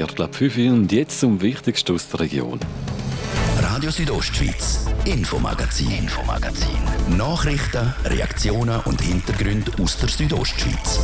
Viertel 0.00 0.22
ab 0.22 0.34
5 0.34 0.56
Uhr 0.56 0.72
und 0.72 0.92
jetzt 0.92 1.20
zum 1.20 1.42
Wichtigsten 1.42 1.94
aus 1.94 2.08
der 2.08 2.20
Region. 2.20 2.58
Radio 3.60 3.90
Südostschweiz, 3.90 4.86
Infomagazin, 5.04 5.90
Infomagazin. 5.90 6.78
Nachrichten, 7.18 7.92
Reaktionen 8.06 8.80
und 8.86 8.98
Hintergründe 9.02 9.70
aus 9.78 9.98
der 9.98 10.08
Südostschweiz. 10.08 11.00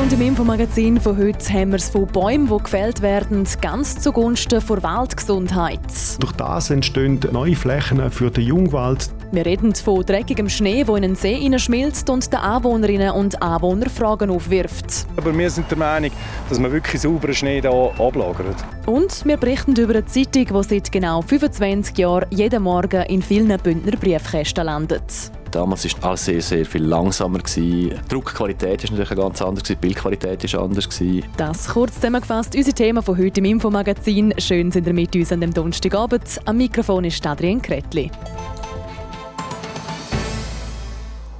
Und 0.00 0.10
im 0.14 0.22
Infomagazin 0.22 0.98
von 0.98 1.18
heute 1.18 1.52
haben 1.52 1.72
wir 1.72 1.76
es 1.76 1.90
von 1.90 2.06
Bäumen, 2.06 2.48
die 2.48 2.62
gefällt 2.62 3.02
werden, 3.02 3.46
ganz 3.60 4.00
zugunsten 4.00 4.62
der 4.66 4.82
Waldgesundheit. 4.82 5.80
Durch 6.18 6.32
das 6.32 6.70
entstehen 6.70 7.20
neue 7.30 7.54
Flächen 7.54 8.10
für 8.10 8.30
den 8.30 8.46
Jungwald. 8.46 9.10
Wir 9.32 9.46
reden 9.46 9.72
von 9.76 10.04
dreckigem 10.04 10.48
Schnee, 10.48 10.82
der 10.82 10.96
in 10.96 11.02
den 11.02 11.14
See 11.14 11.36
hineinschmilzt 11.36 12.10
und 12.10 12.32
den 12.32 12.40
Anwohnerinnen 12.40 13.12
und 13.12 13.40
Anwohnern 13.40 13.88
Fragen 13.88 14.28
aufwirft. 14.28 15.06
Aber 15.16 15.36
wir 15.36 15.48
sind 15.48 15.70
der 15.70 15.78
Meinung, 15.78 16.10
dass 16.48 16.58
man 16.58 16.72
wirklich 16.72 17.00
sauberen 17.00 17.34
Schnee 17.34 17.60
hier 17.60 17.70
ablagert. 17.70 18.56
Und 18.86 19.24
wir 19.24 19.36
berichten 19.36 19.76
über 19.76 19.94
eine 19.94 20.04
Zeitung, 20.04 20.46
die 20.46 20.68
seit 20.68 20.90
genau 20.90 21.22
25 21.22 21.96
Jahren 21.96 22.26
jeden 22.30 22.64
Morgen 22.64 23.02
in 23.02 23.22
vielen 23.22 23.56
Bündner 23.60 23.92
Briefkästen 23.92 24.64
landet. 24.64 25.30
Damals 25.52 25.84
war 26.02 26.10
alles 26.10 26.24
sehr, 26.24 26.42
sehr 26.42 26.66
viel 26.66 26.82
langsamer. 26.82 27.38
Die 27.56 27.92
Druckqualität 28.08 28.82
war 28.82 28.98
natürlich 28.98 29.16
ganz 29.16 29.42
anders, 29.42 29.62
die 29.62 29.76
Bildqualität 29.76 30.52
war 30.52 30.62
anders. 30.62 30.88
Das 31.36 31.68
kurz 31.68 31.94
zusammengefasst, 31.94 32.56
unser 32.56 32.72
Thema 32.72 33.00
von 33.00 33.16
heute 33.16 33.38
im 33.38 33.44
Infomagazin. 33.44 34.34
Schön 34.38 34.72
sind 34.72 34.88
ihr 34.88 34.92
mit 34.92 35.14
uns 35.14 35.30
an 35.30 35.40
dem 35.40 35.54
Donnerstagabend. 35.54 36.40
Am 36.44 36.56
Mikrofon 36.56 37.04
ist 37.04 37.24
Adrian 37.24 37.62
Kretli. 37.62 38.10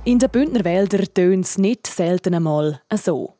In 0.02 0.18
den 0.18 0.30
Bündner 0.30 0.64
Wäldern 0.64 1.06
tönt 1.12 1.44
es 1.44 1.58
nicht 1.58 1.86
selten 1.86 2.34
einmal 2.34 2.80
so. 2.94 3.34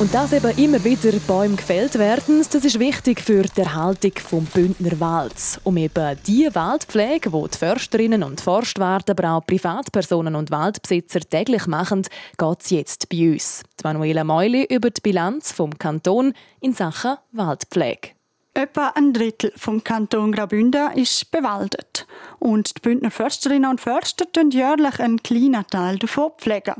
Und 0.00 0.12
dass 0.12 0.32
eben 0.32 0.50
immer 0.58 0.82
wieder 0.82 1.12
Bäume 1.28 1.54
gefällt 1.54 1.96
werden, 2.00 2.44
das 2.50 2.64
ist 2.64 2.80
wichtig 2.80 3.20
für 3.20 3.42
die 3.42 3.60
Erhaltung 3.60 4.12
des 4.12 4.50
Bündner 4.52 4.98
Walds. 4.98 5.60
Um 5.62 5.76
eben 5.76 6.18
die 6.26 6.48
Waldpflege, 6.52 7.30
die 7.30 7.48
die 7.48 7.58
Försterinnen 7.58 8.24
und 8.24 8.40
Forstwärter, 8.40 9.12
aber 9.12 9.36
auch 9.36 9.46
Privatpersonen 9.46 10.34
und 10.34 10.50
Waldbesitzer 10.50 11.20
täglich 11.20 11.68
machen, 11.68 12.02
geht 12.36 12.60
es 12.60 12.70
jetzt 12.70 13.08
bei 13.08 13.34
uns. 13.34 13.62
Die 13.78 13.84
Manuela 13.84 14.24
Meuli 14.24 14.64
über 14.64 14.90
die 14.90 15.00
Bilanz 15.00 15.52
vom 15.52 15.78
Kanton 15.78 16.32
in 16.60 16.72
Sachen 16.72 17.18
Waldpflege. 17.30 18.19
Etwa 18.60 18.88
ein 18.88 19.14
Drittel 19.14 19.54
vom 19.56 19.82
Kanton 19.82 20.32
Graubünden 20.32 20.92
ist 20.92 21.30
bewaldet. 21.30 22.06
Und 22.38 22.76
die 22.76 22.80
Bündner 22.82 23.10
Försterinnen 23.10 23.70
und 23.70 23.80
Förster 23.80 24.26
pflegen 24.26 24.50
jährlich 24.50 25.00
einen 25.00 25.22
kleinen 25.22 25.66
Teil 25.68 25.96
davon. 25.98 26.32
Pflegen. 26.36 26.74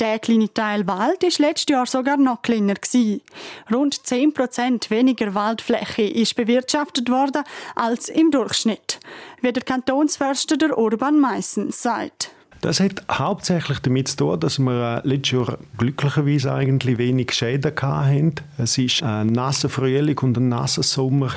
Der 0.00 0.18
kleine 0.18 0.52
Teil 0.52 0.88
Wald 0.88 1.22
war 1.22 1.46
letztes 1.46 1.72
Jahr 1.72 1.86
sogar 1.86 2.16
noch 2.16 2.42
kleiner. 2.42 2.74
Rund 3.72 3.94
10% 3.94 4.90
weniger 4.90 5.36
Waldfläche 5.36 6.02
ist 6.02 6.34
bewirtschaftet 6.34 7.08
worden 7.08 7.44
als 7.76 8.08
im 8.08 8.32
Durchschnitt, 8.32 8.98
wie 9.40 9.52
der 9.52 9.62
Kantonsförster 9.62 10.56
der 10.56 10.76
Urban 10.76 11.20
Meissen 11.20 11.70
sagt. 11.70 12.32
Das 12.64 12.80
hat 12.80 13.04
hauptsächlich 13.10 13.80
damit 13.80 14.08
zu 14.08 14.16
tun, 14.16 14.40
dass 14.40 14.58
wir 14.58 15.02
äh, 15.04 15.06
letztes 15.06 15.32
Jahr 15.32 15.58
glücklicherweise 15.76 16.50
eigentlich 16.50 16.96
wenig 16.96 17.32
Schäden 17.32 17.74
hatten. 17.78 18.36
Es 18.56 18.78
war 18.78 19.20
ein 19.20 19.26
nasser 19.26 19.68
Frühling 19.68 20.18
und 20.20 20.38
ein 20.38 20.48
nasser 20.48 20.82
Sommer, 20.82 21.30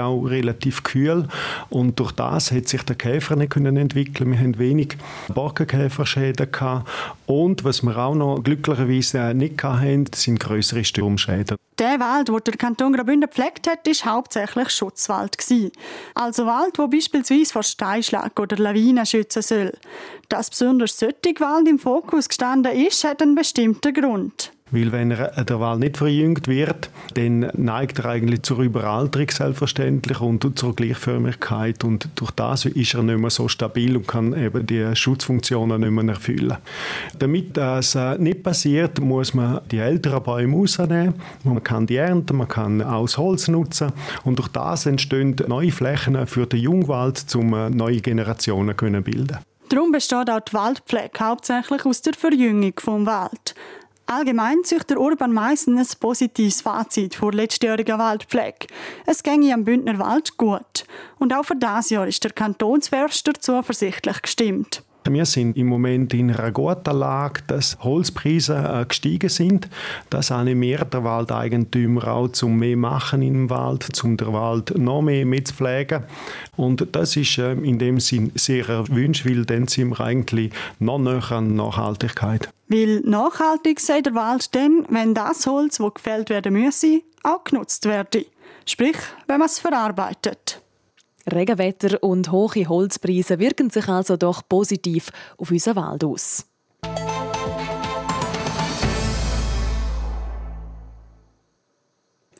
auch 0.00 0.24
relativ 0.24 0.82
kühl. 0.82 1.28
Und 1.68 2.00
durch 2.00 2.12
das 2.12 2.50
hat 2.50 2.68
sich 2.68 2.82
der 2.82 2.96
Käfer 2.96 3.36
nicht 3.36 3.54
entwickeln. 3.56 4.32
Wir 4.32 4.38
haben 4.38 4.58
wenig 4.58 4.96
Borkenkäferschäden. 5.28 6.48
Und 7.26 7.62
was 7.62 7.82
wir 7.82 7.98
auch 7.98 8.14
noch 8.14 8.42
glücklicherweise 8.42 9.18
äh, 9.18 9.34
nicht 9.34 9.62
hatten, 9.62 10.06
sind 10.14 10.40
größere 10.40 10.82
Sturmschäden. 10.82 11.58
Der 11.80 11.98
Wald, 11.98 12.28
den 12.28 12.40
der 12.44 12.56
Kanton 12.56 12.92
Graubünden 12.92 13.28
gepflegt 13.28 13.66
hat, 13.66 13.86
war 13.86 14.14
hauptsächlich 14.14 14.68
Schutzwald. 14.68 15.36
Also 16.14 16.44
Wald, 16.44 16.78
wo 16.78 16.88
beispielsweise 16.88 17.52
vor 17.52 17.62
Steinschlag 17.62 18.38
oder 18.38 18.56
Lawinen 18.56 19.06
schützen 19.06 19.40
soll. 19.40 19.72
Dass 20.28 20.50
besonders 20.70 20.98
solche 20.98 21.40
Wald 21.40 21.68
im 21.68 21.78
Fokus 21.80 22.28
gestanden 22.28 22.72
ist, 22.76 23.02
hat 23.02 23.22
einen 23.22 23.34
bestimmten 23.34 23.92
Grund. 23.92 24.52
Weil 24.72 24.92
wenn 24.92 25.10
er, 25.10 25.44
der 25.44 25.58
Wald 25.58 25.80
nicht 25.80 25.96
verjüngt 25.96 26.46
wird, 26.46 26.90
dann 27.14 27.50
neigt 27.56 27.98
er 27.98 28.04
eigentlich 28.06 28.42
zur 28.42 28.60
Überalterung 28.60 29.28
selbstverständlich 29.28 30.20
und 30.20 30.56
zur 30.56 30.76
Gleichförmigkeit 30.76 31.82
und 31.82 32.08
durch 32.14 32.30
das 32.30 32.66
ist 32.66 32.94
er 32.94 33.02
nicht 33.02 33.18
mehr 33.18 33.30
so 33.30 33.48
stabil 33.48 33.96
und 33.96 34.06
kann 34.06 34.32
eben 34.32 34.64
die 34.64 34.94
Schutzfunktionen 34.94 35.80
nicht 35.80 35.90
mehr 35.90 36.14
erfüllen. 36.14 36.56
Damit 37.18 37.56
das 37.56 37.96
äh, 37.96 38.16
nicht 38.18 38.44
passiert, 38.44 39.00
muss 39.00 39.34
man 39.34 39.60
die 39.72 39.78
älteren 39.78 40.22
Bäume 40.22 40.56
rausnehmen. 40.56 41.14
Man 41.42 41.64
kann 41.64 41.88
die 41.88 41.96
ernten, 41.96 42.36
man 42.36 42.46
kann 42.46 42.80
auch 42.80 43.08
Holz 43.16 43.48
nutzen 43.48 43.92
und 44.22 44.38
durch 44.38 44.48
das 44.48 44.86
entstehen 44.86 45.34
neue 45.48 45.72
Flächen 45.72 46.28
für 46.28 46.46
den 46.46 46.60
Jungwald, 46.60 47.24
um 47.34 47.54
äh, 47.54 47.70
neue 47.70 48.00
Generationen 48.00 48.78
zu 48.78 49.02
bilden. 49.02 49.38
Darum 49.70 49.92
besteht 49.92 50.28
auch 50.28 50.40
die 50.40 50.52
Waldpflege 50.52 51.20
hauptsächlich 51.20 51.86
aus 51.86 52.02
der 52.02 52.14
Verjüngung 52.14 52.74
vom 52.80 53.06
Wald. 53.06 53.54
Allgemein 54.04 54.64
zieht 54.64 54.90
der 54.90 54.98
Urban 55.00 55.32
Meissen 55.32 55.78
ein 55.78 55.86
positives 56.00 56.60
Fazit 56.60 57.14
vor 57.14 57.32
letztjähriger 57.32 57.96
Waldpflege. 57.96 58.66
Es 59.06 59.22
ginge 59.22 59.54
am 59.54 59.64
Bündner 59.64 60.00
Wald 60.00 60.36
gut. 60.36 60.84
Und 61.20 61.32
auch 61.32 61.44
für 61.44 61.54
dieses 61.54 61.90
Jahr 61.90 62.08
ist 62.08 62.24
der 62.24 62.32
Kantonsförster 62.32 63.34
zuversichtlich 63.34 64.20
gestimmt. 64.22 64.82
Wir 65.12 65.26
sind 65.26 65.56
im 65.56 65.66
Moment 65.66 66.14
in 66.14 66.30
einer 66.30 66.52
guten 66.52 66.96
Lage, 66.96 67.42
dass 67.46 67.78
Holzpreise 67.80 68.54
äh, 68.56 68.84
gestiegen 68.84 69.28
sind. 69.28 69.68
Das 70.08 70.30
animiert 70.30 70.94
der 70.94 71.02
Waldeigentümer 71.02 72.08
auch 72.08 72.28
zum 72.28 72.58
mehr 72.58 72.76
machen 72.76 73.22
im 73.22 73.50
Wald, 73.50 73.82
zum 73.92 74.16
den 74.16 74.32
Wald 74.32 74.78
noch 74.78 75.02
mehr 75.02 75.26
mitzupflegen. 75.26 76.04
Und 76.56 76.86
das 76.92 77.16
ist 77.16 77.38
äh, 77.38 77.52
in 77.52 77.78
dem 77.78 77.98
Sinn 77.98 78.30
sehr 78.36 78.68
erwünscht, 78.68 79.26
weil 79.26 79.44
dann 79.44 79.66
sind 79.66 79.90
wir 79.90 80.00
eigentlich 80.00 80.52
noch 80.78 80.98
näher 80.98 81.32
an 81.32 81.56
Nachhaltigkeit. 81.56 82.48
Weil 82.68 83.00
nachhaltig 83.00 83.80
sei 83.80 84.00
der 84.00 84.14
Wald 84.14 84.54
dann, 84.54 84.86
wenn 84.90 85.12
das 85.14 85.46
Holz, 85.46 85.78
das 85.78 85.94
gefällt 85.94 86.30
werden 86.30 86.52
müsse, 86.52 87.00
auch 87.24 87.42
genutzt 87.42 87.86
werde. 87.86 88.26
Sprich, 88.64 88.96
wenn 89.26 89.38
man 89.40 89.46
es 89.46 89.58
verarbeitet. 89.58 90.62
Regenwetter 91.30 92.02
und 92.02 92.32
hohe 92.32 92.68
Holzpreise 92.68 93.38
wirken 93.38 93.70
sich 93.70 93.88
also 93.88 94.16
doch 94.16 94.42
positiv 94.48 95.10
auf 95.38 95.50
unseren 95.50 95.76
Wald 95.76 96.04
aus. 96.04 96.49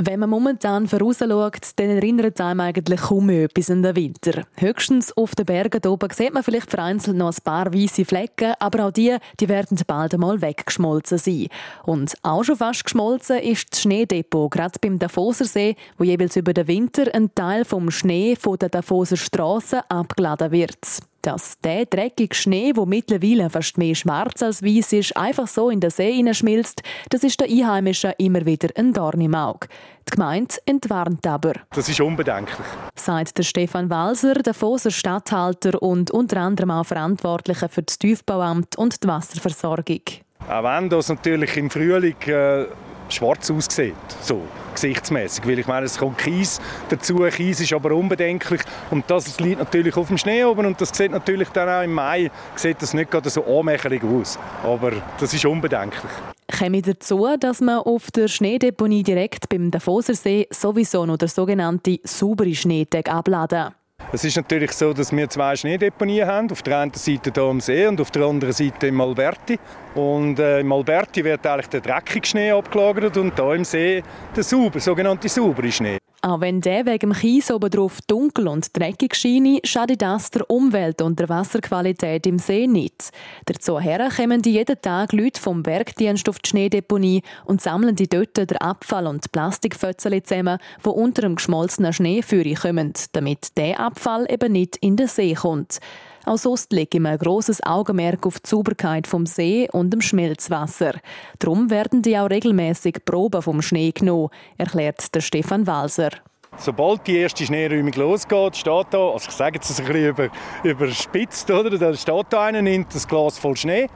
Wenn 0.03 0.21
man 0.21 0.31
momentan 0.31 0.88
vorausschaut, 0.88 1.72
dann 1.77 1.91
erinnert 1.91 2.41
einem 2.41 2.61
eigentlich 2.61 3.00
kaum 3.03 3.28
etwas 3.28 3.71
an 3.71 3.83
den 3.83 3.94
Winter. 3.97 4.44
Höchstens 4.56 5.15
auf 5.15 5.34
den 5.34 5.44
Bergen 5.44 5.87
oben 5.87 6.09
sieht 6.11 6.33
man 6.33 6.43
vielleicht 6.43 6.71
vereinzelt 6.71 7.19
noch 7.19 7.28
ein 7.28 7.44
paar 7.44 7.75
weiße 7.75 8.06
Flecken, 8.06 8.55
aber 8.60 8.87
auch 8.87 8.93
die, 8.93 9.15
die 9.39 9.49
werden 9.50 9.78
bald 9.87 10.15
einmal 10.15 10.41
weggeschmolzen 10.41 11.19
sein. 11.19 11.49
Und 11.84 12.15
auch 12.22 12.44
schon 12.44 12.56
fast 12.56 12.84
geschmolzen 12.84 13.41
ist 13.41 13.72
das 13.72 13.83
Schneedepot, 13.83 14.50
gerade 14.50 14.78
beim 14.81 14.99
Davoser 14.99 15.44
See, 15.44 15.77
wo 15.99 16.05
jeweils 16.05 16.34
über 16.34 16.55
den 16.55 16.66
Winter 16.66 17.15
ein 17.15 17.34
Teil 17.34 17.66
vom 17.66 17.91
Schnee 17.91 18.37
von 18.37 18.56
der 18.56 18.71
Davoser 18.71 19.19
Straße 19.19 19.83
abgeladen 19.91 20.50
wird 20.50 20.78
dass 21.23 21.59
der 21.61 21.87
dreckige 21.87 22.35
Schnee, 22.35 22.73
wo 22.75 22.87
mittlerweile 22.87 23.51
fast 23.51 23.79
mehr 23.79 23.95
schwarz 23.95 24.43
als 24.43 24.63
weiß 24.63 24.93
ist, 24.95 25.17
einfach 25.17 25.47
so 25.47 25.71
in 25.71 25.81
den 25.81 25.91
See 25.91 26.13
hineinschmilzt, 26.13 26.83
das 27.11 27.25
ist 27.25 27.41
den 27.41 27.51
Einheimischen 27.51 28.13
immer 28.19 28.45
wieder 28.47 28.69
ein 28.77 28.93
Dorn 28.93 29.21
im 29.21 29.35
Auge. 29.35 29.69
Die 30.09 30.17
Gemeinde 30.17 30.55
entwarnt 30.67 31.27
aber. 31.27 31.53
Das 31.71 31.89
ist 31.89 32.01
unbedenklich. 32.01 32.67
Sagt 32.95 33.39
der 33.39 33.43
Stefan 33.43 33.91
Walser, 33.91 34.35
der 34.35 34.55
Foser 34.55 34.91
Stadthalter 34.91 35.81
und 35.83 36.11
unter 36.11 36.39
anderem 36.39 36.71
auch 36.71 36.87
Verantwortlicher 36.87 37.69
für 37.69 37.83
das 37.83 37.99
Tiefbauamt 37.99 38.77
und 38.77 39.03
die 39.03 39.09
Wasserversorgung. 39.09 40.03
Auch 40.49 40.65
wenn 40.65 40.89
das 40.89 41.09
natürlich 41.09 41.57
im 41.57 41.71
Frühling 41.71 42.21
äh, 42.27 42.66
schwarz 43.09 43.51
aussieht, 43.51 43.95
so 44.23 44.43
gesichtsmäßig, 44.75 45.47
weil 45.47 45.59
ich 45.59 45.67
meine, 45.67 45.87
es 45.87 45.99
kommt 45.99 46.19
Kies 46.19 46.61
dazu. 46.89 47.19
Kies 47.31 47.61
ist 47.61 47.72
aber 47.72 47.93
unbedenklich 47.93 48.63
und 48.91 49.11
das 49.11 49.39
liegt 49.41 49.59
natürlich 49.59 49.97
auf 49.97 50.09
dem 50.09 50.19
Schnee 50.19 50.45
oben 50.45 50.67
und 50.67 50.81
das 50.81 50.91
sieht 50.91 51.13
natürlich 51.13 51.49
dann 51.51 51.69
auch 51.69 51.83
im 51.83 51.93
Mai 51.93 52.31
sieht 52.57 52.81
das 52.83 52.95
nicht 52.95 53.11
gerade 53.11 53.31
so 53.31 53.45
anmächtig 53.45 54.03
aus, 54.05 54.39
aber 54.63 54.93
das 55.19 55.33
ist 55.34 55.45
unbedenklich. 55.45 56.13
Käme 56.49 56.83
dazu, 56.83 57.27
dass 57.39 57.61
man 57.61 57.78
auf 57.78 58.11
der 58.11 58.28
Schneedeponie 58.28 59.03
direkt 59.03 59.49
beim 59.49 59.71
Davosersee 59.71 60.49
sowieso 60.51 61.07
noch 61.07 61.16
der 61.16 61.28
sogenannte 61.28 62.01
saubere 62.05 62.55
Schneetag 62.55 63.09
abladen. 63.09 63.71
Es 64.13 64.25
ist 64.25 64.37
natürlich 64.37 64.73
so, 64.73 64.93
dass 64.93 65.13
wir 65.13 65.29
zwei 65.29 65.55
Schneedeponien 65.55 66.27
haben. 66.27 66.51
Auf 66.51 66.63
der 66.63 66.79
einen 66.79 66.93
Seite 66.95 67.31
hier 67.33 67.43
am 67.45 67.61
See 67.61 67.87
und 67.87 68.01
auf 68.01 68.11
der 68.11 68.23
anderen 68.23 68.53
Seite 68.53 68.89
im 68.89 69.01
Alberti. 69.01 69.59
Und 69.95 70.39
äh, 70.41 70.61
im 70.61 70.73
Alberti 70.73 71.25
wird 71.25 71.47
eigentlich 71.47 71.69
der 71.69 71.81
dreckige 71.81 72.27
Schnee 72.27 72.51
abgelagert 72.51 73.17
und 73.17 73.35
hier 73.37 73.55
im 73.55 73.65
See 73.65 74.03
der 74.35 74.43
sauber, 74.43 74.81
sogenannte 74.81 75.29
saubere 75.29 75.71
Schnee. 75.71 76.00
Auch 76.22 76.43
wenn 76.43 76.61
der 76.61 76.84
wegen 76.84 77.11
dem 77.11 77.13
Kies 77.15 77.51
oben 77.51 77.71
drauf 77.71 78.01
dunkel 78.07 78.47
und 78.47 78.77
dreckig 78.77 79.15
scheine, 79.15 79.61
schadet 79.65 80.03
das 80.03 80.31
der 80.31 80.51
Umwelt 80.51 81.01
und 81.01 81.19
der 81.19 81.31
Wasserqualität 81.31 82.27
im 82.27 82.39
See 82.39 82.67
nicht. 82.67 83.11
Dazu 83.47 83.78
kommen 84.17 84.43
die 84.43 84.53
jeden 84.53 84.83
Tag 84.83 85.15
Leute 85.15 85.41
vom 85.41 85.63
Bergdienst 85.63 86.28
auf 86.28 86.39
die 86.39 86.51
Schneedeponie 86.51 87.22
und 87.47 87.63
sammeln 87.63 87.97
die 87.97 88.09
dort 88.09 88.37
den 88.37 88.59
Abfall 88.59 89.07
und 89.07 89.33
Plastikfötzchen 89.33 90.22
zusammen, 90.22 90.59
die 90.84 90.89
unter 90.91 91.22
dem 91.22 91.37
geschmolzenen 91.37 91.95
Schnee 91.95 92.21
kommen, 92.21 92.93
damit 93.13 93.57
der 93.57 93.81
Abfall 93.81 94.27
eben 94.31 94.53
nicht 94.53 94.77
in 94.77 94.97
den 94.97 95.09
See 95.09 95.33
kommt. 95.33 95.81
Auch 96.25 96.37
sonst 96.37 96.72
legen 96.72 97.03
wir 97.05 97.11
ein 97.11 97.19
grosses 97.19 97.63
Augenmerk 97.63 98.27
auf 98.27 98.41
die 98.41 98.49
Sauberkeit 98.49 99.07
vom 99.07 99.27
See 99.27 99.69
und 99.72 99.91
dem 99.91 100.01
Schmelzwasser. 100.01 100.95
Darum 101.39 101.71
werden 101.71 102.03
die 102.03 102.19
auch 102.19 102.31
regelmäßig 102.31 103.05
Proben 103.05 103.43
vom 103.43 103.63
Schnee 103.63 103.93
genommen, 103.93 104.31
erklärt 104.59 105.15
der 105.15 105.21
Stefan 105.21 105.67
Walser. 105.67 106.11
Sobald 106.59 107.07
die 107.07 107.17
erste 107.17 107.45
Schneeräumung 107.45 107.93
losgeht, 107.93 108.57
steht 108.57 108.87
da, 108.91 109.11
also 109.11 109.28
ich 109.28 109.34
sage 109.34 109.57
jetzt 109.57 109.71
ein 109.81 109.87
bisschen 109.87 110.09
über, 110.09 110.28
überspitzt, 110.65 111.51
oder? 111.51 111.71
Da 111.71 111.95
steht 111.95 112.27
da 112.31 112.45
einer, 112.45 112.61
nimmt 112.61 112.95
das 112.95 113.07
Glas 113.07 113.39
voll 113.39 113.57
Schnee 113.57 113.89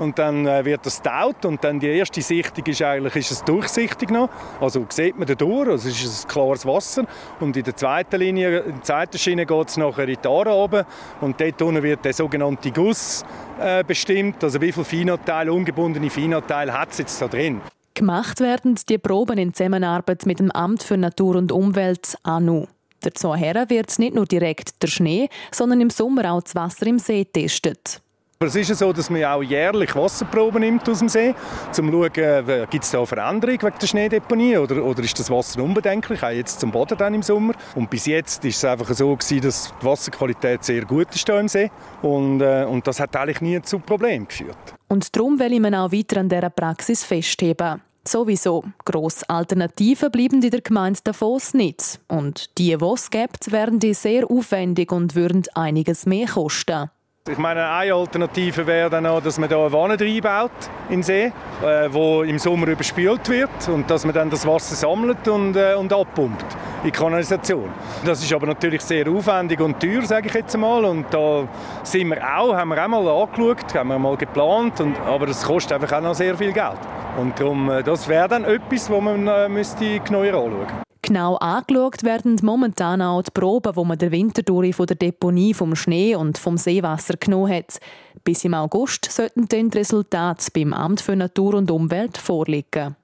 und 0.00 0.18
dann 0.18 0.46
äh, 0.46 0.64
wird 0.64 0.84
das 0.84 1.00
taut 1.02 1.44
und 1.44 1.62
dann 1.62 1.78
die 1.78 1.88
erste 1.88 2.22
Sichtung 2.22 2.64
ist 2.66 2.82
eigentlich 2.82 3.16
ist 3.16 3.30
es 3.30 3.44
durchsichtig 3.44 4.10
noch, 4.10 4.30
also 4.60 4.86
sieht 4.88 5.16
man 5.18 5.28
da 5.28 5.34
durch, 5.34 5.68
also 5.68 5.88
es 5.88 6.02
ist 6.02 6.24
ein 6.24 6.28
klares 6.28 6.64
Wasser 6.66 7.04
und 7.38 7.56
in 7.56 7.62
der 7.62 7.76
zweiten 7.76 8.18
Linie, 8.18 8.60
in 8.60 8.74
der 8.76 8.82
zweiten 8.82 9.18
Schiene 9.18 9.44
geht 9.44 9.68
es 9.68 9.76
nachher 9.76 10.08
in 10.08 10.16
die 10.20 10.28
Aare 10.28 10.50
runter 10.50 10.86
und 11.20 11.40
dort 11.40 11.62
unten 11.62 11.82
wird 11.82 12.04
der 12.04 12.14
sogenannte 12.14 12.70
Guss 12.72 13.24
äh, 13.60 13.84
bestimmt, 13.84 14.42
also 14.42 14.60
wie 14.60 14.72
viel 14.72 14.84
Feinanteil, 14.84 15.50
ungebundene 15.50 16.08
Feinanteil 16.08 16.72
hat 16.72 16.92
es 16.92 16.98
jetzt 16.98 17.20
da 17.20 17.28
drin. 17.28 17.60
Gemacht 17.92 18.40
werden 18.40 18.78
die 18.88 18.96
Proben 18.96 19.36
in 19.36 19.52
Zusammenarbeit 19.52 20.24
mit 20.24 20.38
dem 20.38 20.50
Amt 20.52 20.82
für 20.82 20.96
Natur 20.96 21.36
und 21.36 21.52
Umwelt 21.52 22.16
ANU. 22.22 22.66
Dazu 23.00 23.28
wird 23.28 23.98
nicht 23.98 24.14
nur 24.14 24.26
direkt 24.26 24.82
der 24.82 24.88
Schnee, 24.88 25.28
sondern 25.50 25.80
im 25.80 25.90
Sommer 25.90 26.32
auch 26.32 26.42
das 26.42 26.54
Wasser 26.54 26.86
im 26.86 26.98
See 26.98 27.24
getestet. 27.24 28.00
Es 28.42 28.56
ist 28.56 28.74
so, 28.74 28.90
dass 28.90 29.10
man 29.10 29.22
auch 29.24 29.42
jährlich 29.42 29.94
Wasserproben 29.94 30.62
nimmt 30.62 30.88
aus 30.88 31.00
dem 31.00 31.10
See, 31.10 31.34
um 31.66 31.72
zu 31.74 31.82
schauen, 31.82 32.14
äh, 32.14 32.66
gibt 32.70 32.84
es 32.84 32.90
da 32.90 33.04
Veränderung 33.04 33.60
wegen 33.60 33.78
der 33.78 33.86
Schneedeponie 33.86 34.56
oder, 34.56 34.82
oder 34.82 35.02
ist 35.02 35.18
das 35.18 35.28
Wasser 35.28 35.62
unbedenklich, 35.62 36.22
auch 36.22 36.30
jetzt 36.30 36.58
zum 36.58 36.70
Boden 36.70 36.96
dann 36.96 37.12
im 37.12 37.22
Sommer. 37.22 37.52
Und 37.74 37.90
bis 37.90 38.06
jetzt 38.06 38.42
ist 38.46 38.56
es 38.56 38.64
einfach 38.64 38.94
so 38.94 39.14
gewesen, 39.14 39.42
dass 39.42 39.74
die 39.78 39.84
Wasserqualität 39.84 40.64
sehr 40.64 40.86
gut 40.86 41.14
ist 41.14 41.26
hier 41.26 41.38
im 41.38 41.48
See 41.48 41.70
und, 42.00 42.40
äh, 42.40 42.64
und 42.64 42.86
das 42.86 42.98
hat 42.98 43.14
eigentlich 43.14 43.42
nie 43.42 43.60
zu 43.60 43.78
Problemen 43.78 44.26
geführt. 44.26 44.56
Und 44.88 45.14
darum 45.14 45.38
will 45.38 45.60
man 45.60 45.74
auch 45.74 45.92
weiter 45.92 46.20
an 46.20 46.30
dieser 46.30 46.48
Praxis 46.48 47.04
festheben. 47.04 47.82
Sowieso. 48.08 48.64
Grosse 48.86 49.28
Alternativen 49.28 50.10
bleiben 50.10 50.42
in 50.42 50.50
der 50.50 50.62
Gemeinde 50.62 51.00
Davos 51.04 51.52
nicht. 51.52 52.00
Und 52.08 52.56
die, 52.56 52.74
die 52.74 52.84
es 52.86 53.10
gibt, 53.10 53.52
wären 53.52 53.78
die 53.78 53.92
sehr 53.92 54.30
aufwendig 54.30 54.92
und 54.92 55.14
würden 55.14 55.42
einiges 55.54 56.06
mehr 56.06 56.26
kosten. 56.26 56.88
Ich 57.28 57.36
meine, 57.36 57.68
eine 57.68 57.92
Alternative 57.92 58.66
wäre 58.66 58.88
dann 58.88 59.04
auch, 59.04 59.22
dass 59.22 59.38
man 59.38 59.48
da 59.48 59.60
eine 59.60 59.70
Wanne 59.70 60.00
reinbaut 60.00 60.50
in 60.88 60.96
den 60.96 61.02
See, 61.02 61.32
äh, 61.62 62.28
im 62.28 62.38
Sommer 62.38 62.66
überspült 62.66 63.28
wird 63.28 63.68
und 63.68 63.90
dass 63.90 64.06
man 64.06 64.14
dann 64.14 64.30
das 64.30 64.46
Wasser 64.46 64.74
sammelt 64.74 65.28
und, 65.28 65.54
äh, 65.54 65.74
und 65.74 65.92
abpumpt 65.92 66.46
in 66.82 66.90
Kanalisation. 66.90 67.68
Das 68.06 68.22
ist 68.22 68.32
aber 68.32 68.46
natürlich 68.46 68.80
sehr 68.80 69.06
aufwendig 69.06 69.60
und 69.60 69.78
teuer, 69.78 70.02
sage 70.02 70.28
ich 70.28 70.34
jetzt 70.34 70.54
einmal. 70.54 70.82
Und 70.86 71.12
da 71.12 71.46
sind 71.82 72.08
wir 72.08 72.20
auch, 72.20 72.56
haben 72.56 72.70
wir 72.70 72.82
auch 72.82 72.88
mal 72.88 73.06
angeschaut, 73.06 73.74
haben 73.74 73.88
wir 73.88 73.98
mal 73.98 74.16
geplant, 74.16 74.80
und, 74.80 74.98
aber 75.00 75.28
es 75.28 75.42
kostet 75.44 75.74
einfach 75.74 75.98
auch 75.98 76.02
noch 76.02 76.14
sehr 76.14 76.34
viel 76.34 76.52
Geld. 76.52 76.80
Und 77.18 77.38
darum, 77.38 77.70
äh, 77.70 77.82
das 77.82 78.08
wäre 78.08 78.28
dann 78.28 78.44
etwas, 78.44 78.88
wo 78.88 78.98
man 78.98 79.28
äh, 79.28 79.46
müsste 79.46 80.00
genauer 80.00 80.24
anschauen 80.24 80.58
müsste. 80.58 80.89
Genau 81.02 81.36
angeschaut 81.36 82.02
werden 82.04 82.36
momentan 82.42 83.00
auch 83.00 83.22
die 83.22 83.30
Proben, 83.30 83.72
die 83.74 83.84
man 83.84 83.98
der 83.98 84.10
Winter 84.10 84.42
durch 84.42 84.76
von 84.76 84.86
der 84.86 84.96
Deponie 84.96 85.54
vom 85.54 85.74
Schnee 85.74 86.14
und 86.14 86.36
vom 86.36 86.58
Seewasser 86.58 87.14
genommen 87.16 87.52
hat. 87.52 87.78
Bis 88.22 88.44
im 88.44 88.54
August 88.54 89.10
sollten 89.10 89.48
dann 89.48 89.70
die 89.70 89.78
Resultate 89.78 90.50
beim 90.52 90.74
Amt 90.74 91.00
für 91.00 91.16
Natur 91.16 91.54
und 91.54 91.70
Umwelt 91.70 92.18
vorliegen. 92.18 92.96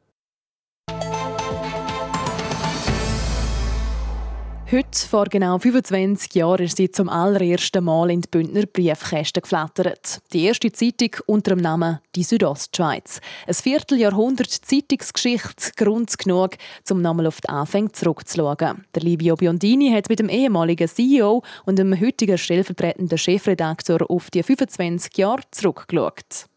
Heute, 4.68 4.98
vor 5.08 5.26
genau 5.26 5.60
25 5.60 6.34
Jahren, 6.34 6.64
ist 6.64 6.76
sie 6.76 6.90
zum 6.90 7.08
allerersten 7.08 7.84
Mal 7.84 8.10
in 8.10 8.22
die 8.22 8.28
Bündner 8.28 8.66
Briefkästen 8.66 9.40
geflattert. 9.40 10.20
Die 10.32 10.42
erste 10.42 10.72
Zeitung 10.72 11.10
unter 11.26 11.54
dem 11.54 11.60
Namen 11.60 12.00
«Die 12.16 12.24
Südostschweiz». 12.24 13.20
Ein 13.46 13.54
Vierteljahrhundert 13.54 14.50
Zeitungsgeschichte, 14.50 15.70
Grund 15.76 16.18
genug, 16.18 16.56
um 16.90 17.00
nochmal 17.00 17.28
auf 17.28 17.40
die 17.40 17.48
Anfänge 17.48 17.92
zurückzuschauen. 17.92 18.84
Der 18.92 19.02
Livio 19.02 19.36
Biondini 19.36 19.92
hat 19.92 20.08
mit 20.08 20.18
dem 20.18 20.28
ehemaligen 20.28 20.88
CEO 20.88 21.44
und 21.64 21.78
dem 21.78 22.00
heutigen 22.00 22.36
stellvertretenden 22.36 23.18
Chefredakteur 23.18 24.10
auf 24.10 24.32
die 24.32 24.42
25 24.42 25.16
Jahre 25.16 25.42
zurückgeschaut. 25.52 26.48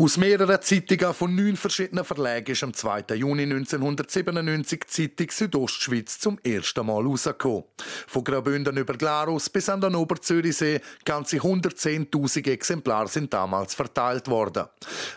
Aus 0.00 0.16
mehreren 0.16 0.62
Zeitungen 0.62 1.12
von 1.12 1.34
neun 1.34 1.58
verschiedenen 1.58 2.06
Verlagen 2.06 2.52
ist 2.52 2.62
am 2.64 2.72
2. 2.72 3.16
Juni 3.16 3.42
1997 3.42 4.80
die 4.80 4.86
Zeitung 4.86 5.30
Südostschweiz 5.30 6.18
zum 6.18 6.38
ersten 6.42 6.86
Mal 6.86 7.04
rausgekommen. 7.04 7.64
Von 8.06 8.24
Graubünden 8.24 8.78
über 8.78 8.94
Glarus 8.94 9.50
bis 9.50 9.68
an 9.68 9.82
den 9.82 9.94
Oberzürichsee 9.94 10.80
ganze 11.04 11.36
110.000 11.36 12.50
Exemplare 12.50 13.08
sind 13.08 13.34
damals 13.34 13.74
verteilt 13.74 14.28
worden. 14.28 14.68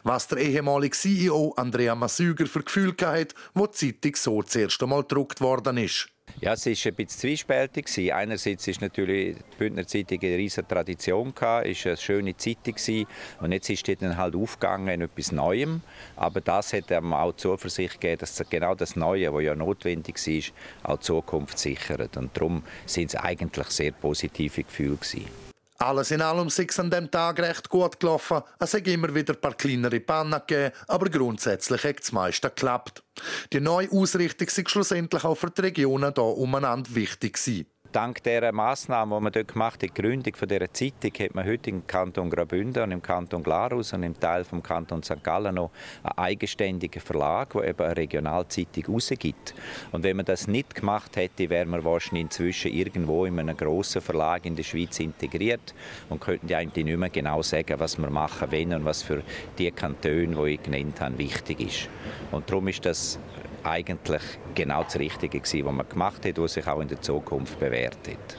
Was 0.04 0.28
der 0.28 0.40
ehemalige 0.40 0.98
CEO 0.98 1.54
Andrea 1.56 1.96
Massüger 1.96 2.46
für 2.46 2.64
Gefühl 2.64 2.94
hatte, 3.02 3.36
wo 3.54 3.68
die 3.68 4.02
Zeitung 4.02 4.16
so 4.18 4.42
das 4.42 4.54
erste 4.54 4.86
Mal 4.86 5.04
gedruckt 5.04 5.40
worden 5.40 5.78
ist. 5.78 6.13
Ja, 6.44 6.52
es 6.52 6.66
war 6.66 6.74
ein 6.74 6.96
bisschen 6.96 7.08
zwiespältig. 7.08 8.14
Einerseits 8.14 8.68
ist 8.68 8.82
natürlich 8.82 9.38
die 9.38 9.58
Bündner 9.58 9.88
Zeitung 9.88 10.20
eine 10.22 10.36
riesige 10.36 10.68
Tradition, 10.68 11.34
war 11.40 11.62
eine 11.62 11.74
schöne 11.74 12.36
Zeitung 12.36 12.76
und 13.40 13.54
jetzt 13.54 13.70
ist 13.70 13.88
die 13.88 13.96
dann 13.96 14.18
halt 14.18 14.36
aufgegangen 14.36 14.90
in 14.90 15.02
etwas 15.04 15.32
Neuem. 15.32 15.80
Aber 16.18 16.42
das 16.42 16.74
hat 16.74 16.92
einem 16.92 17.14
auch 17.14 17.32
Zuversicht 17.38 18.02
gegeben, 18.02 18.20
dass 18.20 18.44
genau 18.50 18.76
das 18.76 18.98
Neue, 18.98 19.34
was 19.34 19.42
ja 19.42 19.56
notwendig 19.56 20.18
war, 20.18 20.92
auch 20.92 20.98
die 20.98 21.04
Zukunft 21.04 21.58
sichert. 21.58 22.18
Und 22.18 22.36
darum 22.36 22.64
sind 22.88 23.14
es 23.14 23.16
eigentlich 23.16 23.68
sehr 23.68 23.94
positive 23.94 24.64
Gefühle. 24.64 24.98
Gewesen. 24.98 25.53
Alles 25.84 26.12
in 26.12 26.22
allem 26.22 26.48
ist 26.48 26.60
es 26.60 26.80
an 26.80 26.90
dem 26.90 27.12
Tag 27.12 27.40
recht 27.40 27.68
gut 27.68 28.00
gelaufen. 28.00 28.42
Es 28.58 28.74
hat 28.74 28.88
immer 28.88 29.14
wieder 29.14 29.34
ein 29.34 29.42
paar 29.42 29.54
kleinere 29.54 30.00
Pannen 30.00 30.40
gegeben, 30.48 30.74
aber 30.88 31.10
grundsätzlich 31.10 31.84
hat 31.84 32.00
das 32.00 32.14
meiste 32.14 32.48
geklappt. 32.48 33.04
Die 33.52 33.60
neue 33.60 33.92
Ausrichtung 33.92 34.48
ist 34.48 34.70
schlussendlich 34.70 35.26
auch 35.26 35.36
für 35.36 35.52
die 35.52 35.60
Regionen 35.60 36.14
hier 36.16 36.24
umeinander 36.24 36.96
wichtig 36.96 37.34
gewesen 37.34 37.66
dank 37.94 38.24
dieser 38.24 38.52
Massnahmen, 38.52 39.18
die 39.18 39.24
man 39.24 39.32
dort 39.32 39.48
gemacht 39.50 39.76
hat, 39.76 39.82
die 39.84 40.02
Gründung 40.02 40.34
dieser 40.34 40.74
Zeitung, 40.74 41.12
hat 41.20 41.36
man 41.36 41.46
heute 41.46 41.70
im 41.70 41.86
Kanton 41.86 42.30
Graubünden 42.30 42.84
und 42.84 42.92
im 42.92 43.02
Kanton 43.02 43.44
Glarus 43.44 43.94
und 43.94 44.04
im 44.04 44.20
Teil 44.20 44.44
vom 44.44 44.64
Kanton 44.64 45.04
St. 45.04 45.24
Gallen 45.24 45.56
noch 45.56 45.72
einen 46.04 46.18
eigenständigen 46.18 47.02
Verlag, 47.02 47.52
der 47.54 47.70
eben 47.70 47.84
eine 47.84 47.96
Regionalzeitung 47.96 48.86
rausgibt. 48.88 49.54
Und 49.92 50.04
wenn 50.04 50.18
man 50.18 50.26
das 50.26 50.48
nicht 50.48 50.74
gemacht 50.74 51.16
hätte, 51.16 51.50
wäre 51.50 51.66
man 51.66 51.84
wahrscheinlich 51.84 52.24
inzwischen 52.24 52.72
irgendwo 52.72 53.26
in 53.26 53.40
einem 53.40 53.56
grossen 53.56 54.02
Verlag 54.02 54.46
in 54.46 54.56
der 54.56 54.64
Schweiz 54.64 55.00
integriert 55.00 55.76
und 56.10 56.20
könnten 56.20 56.48
die 56.48 56.56
eigentlich 56.56 56.86
nicht 56.86 56.98
mehr 56.98 57.10
genau 57.10 57.42
sagen, 57.44 57.80
was 57.80 57.98
wir 57.98 58.10
machen 58.10 58.52
wollen 58.52 58.74
und 58.74 58.86
was 58.86 59.04
für 59.04 59.22
die 59.60 59.72
Kantone, 59.72 60.36
die 60.36 60.54
ich 60.54 60.64
genannt 60.64 61.00
habe, 61.00 61.18
wichtig 61.20 61.60
ist. 61.60 61.90
Und 62.32 62.50
darum 62.50 62.68
ist 62.68 62.86
das 62.86 63.20
eigentlich 63.64 64.22
genau 64.56 64.84
das 64.84 64.98
Richtige 64.98 65.40
gewesen, 65.40 65.66
was 65.66 65.74
man 65.74 65.90
gemacht 65.90 66.26
hat, 66.26 66.38
was 66.38 66.54
sich 66.54 66.68
auch 66.68 66.82
in 66.82 66.88
der 66.88 67.02
Zukunft 67.02 67.60
bewährt 67.60 68.08
hat. 68.08 68.38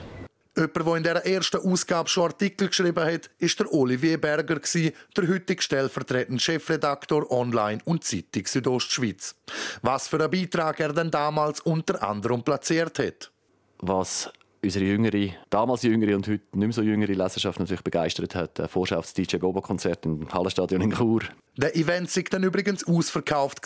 Jemand, 0.57 0.77
der 0.87 0.97
in 0.97 1.03
der 1.03 1.27
ersten 1.27 1.57
Ausgabe 1.69 2.09
schon 2.09 2.31
Artikel 2.31 2.69
geschrieben 2.69 3.05
hat, 3.05 3.29
ist 3.39 3.59
der 3.59 3.73
Olivier 3.73 4.21
Berger, 4.21 4.61
der 4.61 5.29
heutige 5.29 5.61
stellvertretende 5.61 6.41
Chefredaktor 6.41 7.29
Online 7.33 7.81
und 7.85 8.05
Zeitung 8.05 8.47
Südostschweiz. 8.47 9.35
Was 9.83 10.07
für 10.07 10.21
einen 10.21 10.31
Beitrag 10.31 10.79
er 10.79 10.93
denn 10.93 11.11
damals 11.11 11.61
unter 11.61 12.01
anderem 12.09 12.45
platziert 12.45 13.01
hat. 13.01 13.33
Was 13.79 14.31
unsere 14.65 14.85
jüngere, 14.85 15.31
damals 15.51 15.83
jüngere 15.83 16.17
und 16.17 16.27
heute 16.27 16.43
nicht 16.53 16.67
mehr 16.67 16.73
so 16.73 16.83
jüngere 16.83 17.13
Leserschaft 17.13 17.61
natürlich 17.61 17.83
begeistert 17.83 18.35
hat. 18.35 18.59
Ein 18.59 18.69
Vorschau 18.69 18.99
auf 18.99 19.05
das 19.05 19.15
DJ 19.15 19.37
Bobo 19.37 19.61
Konzert 19.61 20.05
im 20.07 20.33
Hallenstadion 20.33 20.81
in 20.81 20.93
Chur. 20.93 21.21
Der 21.57 21.77
Event 21.77 22.15
war 22.17 22.23
dann 22.31 22.43
übrigens 22.43 22.85
ausverkauft. 22.87 23.61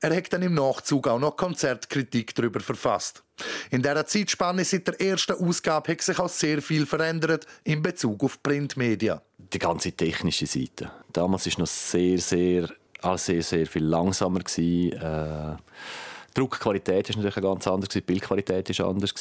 Er 0.00 0.16
hat 0.16 0.32
dann 0.32 0.42
im 0.42 0.54
Nachzug 0.54 1.08
auch 1.08 1.18
noch 1.18 1.36
Konzertkritik 1.36 2.34
darüber 2.34 2.60
verfasst. 2.60 3.24
In 3.70 3.82
dieser 3.82 4.06
Zeitspanne 4.06 4.64
seit 4.64 4.86
der 4.86 5.00
ersten 5.00 5.32
Ausgabe 5.32 5.92
hat 5.92 6.02
sich 6.02 6.18
auch 6.18 6.28
sehr 6.28 6.62
viel 6.62 6.86
verändert 6.86 7.46
in 7.64 7.82
Bezug 7.82 8.22
auf 8.22 8.42
Printmedien. 8.42 9.18
Die 9.38 9.58
ganze 9.58 9.92
technische 9.92 10.46
Seite. 10.46 10.90
Damals 11.12 11.46
war 11.46 11.60
noch 11.60 11.66
sehr, 11.66 12.18
sehr, 12.18 12.68
alles 13.00 13.26
sehr, 13.26 13.42
sehr 13.42 13.66
viel 13.66 13.84
langsamer. 13.84 14.40
Gewesen. 14.40 14.92
Äh, 14.92 15.56
die 16.34 16.40
Druckqualität 16.40 17.10
war 17.10 17.16
natürlich 17.16 17.42
ganz 17.42 17.66
anders, 17.66 17.88
die 17.90 18.00
Bildqualität 18.00 18.78
war 18.78 18.88
anders 18.88 19.12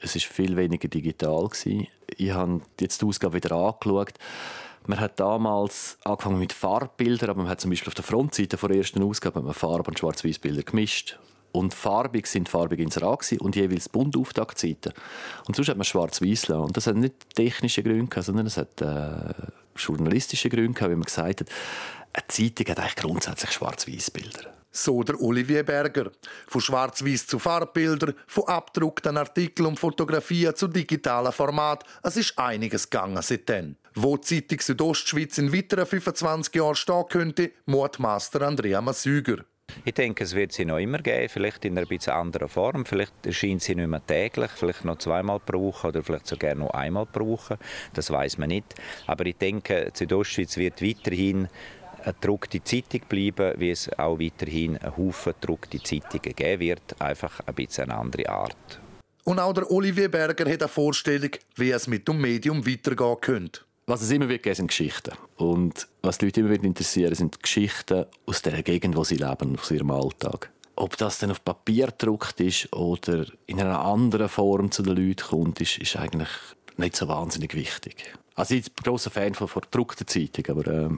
es 0.00 0.14
war 0.14 0.22
viel 0.22 0.56
weniger 0.56 0.88
digital. 0.88 1.48
Gewesen. 1.48 1.86
Ich 2.16 2.30
habe 2.30 2.60
jetzt 2.80 3.00
die 3.02 3.06
Ausgabe 3.06 3.34
wieder 3.34 3.52
angeschaut. 3.52 4.14
Man 4.86 4.98
hat 4.98 5.20
damals 5.20 5.98
angefangen 6.04 6.38
mit 6.38 6.52
Farbbildern, 6.52 7.30
aber 7.30 7.42
man 7.42 7.50
hat 7.50 7.60
zum 7.60 7.70
Beispiel 7.70 7.88
auf 7.88 7.94
der 7.94 8.04
Frontseite 8.04 8.56
der 8.56 8.70
ersten 8.76 9.02
Ausgabe 9.02 9.52
Farb- 9.52 9.88
und 9.88 9.98
Schwarz-Weiß-Bilder 9.98 10.62
gemischt. 10.62 11.18
Und 11.52 11.74
farbig 11.74 12.26
sind 12.26 12.48
farbig 12.48 12.78
ins 12.78 13.00
Rad 13.02 13.26
und 13.40 13.56
jeweils 13.56 13.88
Bundauftaktzeiten. 13.88 14.92
Und 15.46 15.56
sonst 15.56 15.68
hat 15.68 15.76
man 15.76 15.84
schwarz-weiß 15.84 16.50
Und 16.50 16.76
das 16.76 16.86
hat 16.86 16.96
nicht 16.96 17.34
technische 17.34 17.82
Gründe, 17.82 18.22
sondern 18.22 18.46
es 18.46 18.56
hat 18.56 18.80
äh, 18.80 19.34
journalistische 19.76 20.48
Gründe, 20.48 20.80
wie 20.80 20.94
man 20.94 21.02
gesagt 21.02 21.40
hat, 21.40 21.48
eine 22.12 22.26
Zeitung 22.28 22.66
hat 22.68 22.78
eigentlich 22.78 22.96
grundsätzlich 22.96 23.50
schwarz-weiß 23.50 24.12
Bilder. 24.12 24.59
So 24.72 25.02
der 25.02 25.20
Olivier 25.20 25.64
Berger. 25.64 26.12
Von 26.46 26.60
schwarz-weiß 26.60 27.26
zu 27.26 27.38
Farbbildern, 27.40 28.14
von 28.26 28.46
abgedruckten 28.46 29.16
Artikeln 29.16 29.66
und 29.66 29.80
Fotografien 29.80 30.54
zu 30.54 30.68
digitalen 30.68 31.32
Format. 31.32 31.84
Es 32.02 32.16
ist 32.16 32.38
einiges 32.38 32.88
gegangen 32.88 33.20
seitdem. 33.20 33.76
Wo 33.94 34.16
die 34.16 34.22
Zeitung 34.22 34.60
Südostschweiz 34.60 35.38
in 35.38 35.52
weiteren 35.52 35.86
25 35.86 36.54
Jahren 36.54 36.76
stehen 36.76 37.04
könnte, 37.08 37.50
Mutmaster 37.66 38.42
Andrea 38.42 38.80
Masüger. 38.80 39.44
Ich 39.84 39.94
denke, 39.94 40.24
es 40.24 40.34
wird 40.34 40.52
sie 40.52 40.64
noch 40.64 40.78
immer 40.78 40.98
geben, 40.98 41.28
vielleicht 41.28 41.64
in 41.64 41.76
einer 41.76 41.86
bisschen 41.86 42.12
anderen 42.12 42.48
Form. 42.48 42.84
Vielleicht 42.84 43.14
erscheint 43.24 43.62
sie 43.62 43.74
nicht 43.74 43.88
mehr 43.88 44.04
täglich, 44.04 44.50
vielleicht 44.54 44.84
noch 44.84 44.98
zweimal 44.98 45.40
brauchen 45.40 45.88
oder 45.88 46.02
vielleicht 46.02 46.26
sogar 46.26 46.54
noch 46.54 46.70
einmal 46.70 47.06
brauchen. 47.06 47.56
Das 47.94 48.10
weiß 48.10 48.38
man 48.38 48.48
nicht. 48.48 48.74
Aber 49.06 49.26
ich 49.26 49.36
denke, 49.36 49.90
Südostschweiz 49.94 50.56
wird 50.56 50.82
weiterhin 50.82 51.48
eine 52.02 52.14
gedruckte 52.14 52.62
Zeitung 52.62 53.02
bleiben, 53.08 53.54
wie 53.58 53.70
es 53.70 53.90
auch 53.98 54.18
weiterhin 54.18 54.78
einen 54.78 54.96
Haufen 54.96 55.34
gedruckte 55.40 55.82
Zeitungen 55.82 56.34
geben 56.34 56.60
wird, 56.60 57.00
einfach 57.00 57.40
ein 57.46 57.54
bisschen 57.54 57.90
eine 57.90 57.98
andere 57.98 58.28
Art. 58.28 58.80
Und 59.24 59.38
auch 59.38 59.52
der 59.52 59.70
Olivier 59.70 60.10
Berger 60.10 60.50
hat 60.50 60.62
eine 60.62 60.68
Vorstellung, 60.68 61.30
wie 61.56 61.70
es 61.70 61.86
mit 61.86 62.08
dem 62.08 62.20
Medium 62.20 62.66
weitergehen 62.66 63.16
könnte. 63.20 63.60
Was 63.86 64.02
es 64.02 64.10
immer 64.10 64.28
wird 64.28 64.42
geben, 64.42 64.56
sind 64.56 64.68
Geschichten. 64.68 65.12
Und 65.36 65.88
was 66.02 66.18
die 66.18 66.26
Leute 66.26 66.40
immer 66.40 66.50
wird 66.50 66.64
interessieren, 66.64 67.14
sind 67.14 67.42
Geschichten 67.42 68.06
aus 68.26 68.42
der 68.42 68.62
Gegend, 68.62 68.96
wo 68.96 69.04
sie 69.04 69.16
leben, 69.16 69.58
aus 69.58 69.70
ihrem 69.70 69.90
Alltag. 69.90 70.50
Ob 70.76 70.96
das 70.96 71.18
dann 71.18 71.32
auf 71.32 71.44
Papier 71.44 71.88
gedruckt 71.88 72.40
ist 72.40 72.72
oder 72.72 73.26
in 73.46 73.60
einer 73.60 73.80
anderen 73.80 74.28
Form 74.28 74.70
zu 74.70 74.82
den 74.82 74.96
Leuten 74.96 75.28
kommt, 75.28 75.60
ist, 75.60 75.78
ist 75.78 75.96
eigentlich 75.96 76.30
nicht 76.76 76.96
so 76.96 77.08
wahnsinnig 77.08 77.54
wichtig. 77.54 78.14
Also 78.34 78.54
ich 78.54 78.64
bin 78.64 78.72
ein 78.78 78.84
grosser 78.84 79.10
Fan 79.10 79.34
von, 79.34 79.48
von 79.48 79.62
gedruckter 79.62 80.06
Zeitung, 80.06 80.56
aber 80.56 80.66
äh, 80.66 80.88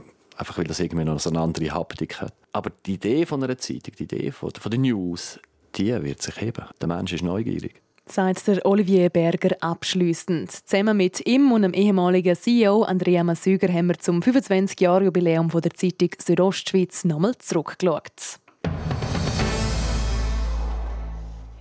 einfach 0.43 0.59
weil 0.59 0.65
das 0.65 0.81
irgendwie 0.81 1.05
noch 1.05 1.21
so 1.21 1.31
eine 1.31 1.41
andere 1.41 1.71
Haptik 1.71 2.21
hat. 2.21 2.35
Aber 2.53 2.71
die 2.85 2.95
Idee 2.95 3.25
von 3.27 3.43
einer 3.43 3.57
Zeitung, 3.57 3.95
die 3.97 4.05
Idee 4.05 4.33
von, 4.33 4.51
von 4.51 4.71
den 4.71 4.83
News, 4.83 5.39
die 5.77 5.91
wird 6.03 6.21
sich 6.21 6.41
heben. 6.41 6.65
Der 6.81 6.89
Mensch 6.89 7.13
ist 7.13 7.23
neugierig. 7.23 7.81
Sagt 8.07 8.49
der 8.49 8.67
Olivier 8.67 9.09
Berger 9.09 9.57
abschließend. 9.61 10.51
Zusammen 10.51 10.97
mit 10.97 11.25
ihm 11.27 11.53
und 11.53 11.63
dem 11.63 11.73
ehemaligen 11.73 12.35
CEO 12.35 12.83
Andrea 12.83 13.23
Masüger 13.23 13.73
haben 13.73 13.87
wir 13.87 13.99
zum 13.99 14.21
25-Jahr-Jubiläum 14.21 15.49
der 15.49 15.71
Zeitung 15.71 16.11
Südostschweiz 16.19 17.05
nochmal 17.05 17.39
zurückgeschaut. 17.39 18.41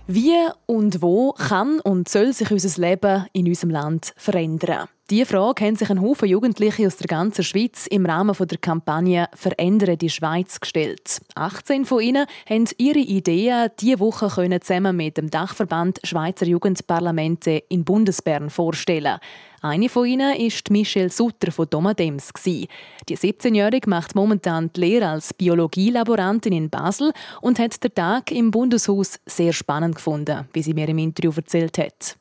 Wie 0.08 0.34
und 0.66 1.00
wo 1.00 1.32
kann 1.32 1.78
und 1.78 2.08
soll 2.08 2.32
sich 2.32 2.50
unser 2.50 2.80
Leben 2.80 3.26
in 3.32 3.46
unserem 3.46 3.70
Land 3.70 4.12
verändern? 4.16 4.88
Diese 5.12 5.26
Frage 5.26 5.66
haben 5.66 5.76
sich 5.76 5.90
ein 5.90 6.00
Haufen 6.00 6.26
Jugendliche 6.26 6.86
aus 6.86 6.96
der 6.96 7.06
ganzen 7.06 7.44
Schweiz 7.44 7.86
im 7.86 8.06
Rahmen 8.06 8.34
der 8.34 8.56
Kampagne 8.56 9.28
«Verändere 9.34 9.98
die 9.98 10.08
Schweiz» 10.08 10.58
gestellt. 10.58 11.20
18 11.34 11.84
von 11.84 12.00
ihnen 12.00 12.24
haben 12.48 12.64
ihre 12.78 13.00
Ideen 13.00 13.68
diese 13.78 14.00
Woche 14.00 14.30
zusammen 14.62 14.96
mit 14.96 15.18
dem 15.18 15.28
Dachverband 15.28 16.00
Schweizer 16.02 16.46
Jugendparlamente 16.46 17.62
in 17.68 17.84
Bundesbern 17.84 18.48
vorstellen. 18.48 19.18
Eine 19.60 19.90
von 19.90 20.06
ihnen 20.06 20.34
ist 20.34 20.70
Michelle 20.70 21.10
Sutter 21.10 21.52
von 21.52 21.68
Domadems. 21.68 22.32
Die 22.46 22.68
17-Jährige 23.10 23.90
macht 23.90 24.14
momentan 24.14 24.70
die 24.72 24.80
Lehre 24.80 25.08
als 25.08 25.34
Biologielaborantin 25.34 26.54
in 26.54 26.70
Basel 26.70 27.12
und 27.42 27.58
hat 27.58 27.84
den 27.84 27.94
Tag 27.94 28.30
im 28.30 28.50
Bundeshaus 28.50 29.20
sehr 29.26 29.52
spannend 29.52 29.96
gefunden, 29.96 30.48
wie 30.54 30.62
sie 30.62 30.72
mir 30.72 30.88
im 30.88 30.96
Interview 30.96 31.32
erzählt 31.36 31.76
hat. 31.76 32.16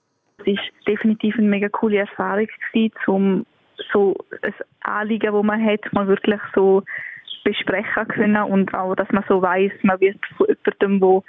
Es 0.46 0.58
war 0.58 0.64
definitiv 0.88 1.38
eine 1.38 1.48
mega 1.48 1.70
coole 1.70 2.00
Erfahrung, 2.00 2.48
gewesen, 2.74 2.94
um 3.08 3.46
so 3.92 4.16
ein 4.42 4.54
Anliegen, 4.82 5.34
das 5.34 5.44
man 5.44 5.66
hat, 5.66 5.94
mal 5.94 6.08
wirklich 6.08 6.40
so 6.56 6.84
besprechen 7.44 8.08
können 8.08 8.44
und 8.44 8.74
auch, 8.74 8.96
dass 8.96 9.10
man 9.12 9.24
so 9.28 9.42
weiß, 9.42 9.72
man 9.82 10.00
wird 10.00 10.18
von 10.38 10.48
jemandem, 10.48 11.00
der 11.00 11.24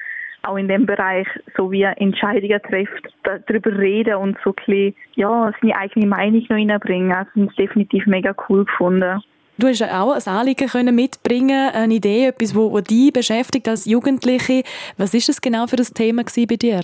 auch 0.44 0.56
in 0.56 0.68
dem 0.68 0.86
Bereich 0.86 1.26
so 1.56 1.70
wie 1.70 1.82
Entscheidungen 1.82 2.60
trifft, 2.62 3.08
darüber 3.22 3.78
reden 3.78 4.16
und 4.16 4.36
so 4.44 4.54
ein 4.66 4.94
ja, 5.14 5.52
seine 5.60 5.76
eigene 5.76 6.06
Meinung 6.06 6.42
noch 6.42 6.56
reinbringen. 6.56 7.12
Also, 7.12 7.30
das 7.36 7.50
ist 7.50 7.58
definitiv 7.58 8.06
mega 8.06 8.34
cool 8.48 8.64
gefunden. 8.64 9.22
Du 9.58 9.68
hast 9.68 9.82
auch 9.82 10.12
ein 10.12 10.34
Anliegen 10.34 10.66
können 10.66 10.94
mitbringen, 10.94 11.70
eine 11.72 11.94
Idee, 11.94 12.26
etwas, 12.26 12.56
was 12.56 12.84
dich 12.84 13.12
beschäftigt 13.12 13.68
als 13.68 13.84
Jugendliche. 13.84 14.62
Was 14.96 15.14
ist 15.14 15.28
das 15.28 15.40
genau 15.40 15.66
für 15.66 15.76
das 15.76 15.92
Thema 15.92 16.24
bei 16.24 16.56
dir? 16.56 16.80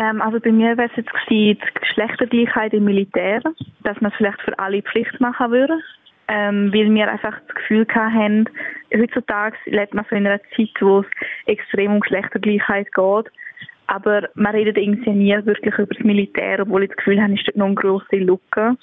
Ähm, 0.00 0.22
also 0.22 0.40
bei 0.40 0.50
mir 0.50 0.78
wäre 0.78 0.88
es 0.88 0.96
jetzt 0.96 1.10
die 1.28 1.58
Geschlechtergleichheit 1.78 2.72
im 2.72 2.84
Militär, 2.84 3.42
dass 3.84 4.00
man 4.00 4.10
es 4.10 4.16
vielleicht 4.16 4.40
für 4.40 4.58
alle 4.58 4.82
Pflicht 4.82 5.20
machen 5.20 5.50
würde. 5.50 5.78
Ähm, 6.26 6.72
weil 6.72 6.94
wir 6.94 7.10
einfach 7.10 7.38
das 7.46 7.54
Gefühl 7.56 7.86
haben, 7.92 8.48
heutzutage 8.94 9.56
lebt 9.66 9.92
man 9.94 10.06
so 10.08 10.16
in 10.16 10.26
einer 10.26 10.40
Zeit, 10.56 10.70
wo 10.80 11.00
es 11.00 11.06
extrem 11.46 11.94
um 11.94 12.00
Geschlechtergleichheit 12.00 12.86
geht. 12.94 13.32
Aber 13.88 14.28
man 14.34 14.54
redet 14.54 14.78
irgendwie 14.78 15.10
nie 15.10 15.36
wirklich 15.44 15.74
über 15.74 15.92
das 15.92 16.04
Militär, 16.04 16.60
obwohl 16.60 16.84
ich 16.84 16.90
das 16.90 16.98
Gefühl 16.98 17.20
habe, 17.20 17.34
ist 17.34 17.46
dort 17.48 17.56
noch 17.56 17.66
eine 17.66 17.74
grosse 17.74 18.16
Lücke. 18.16 18.76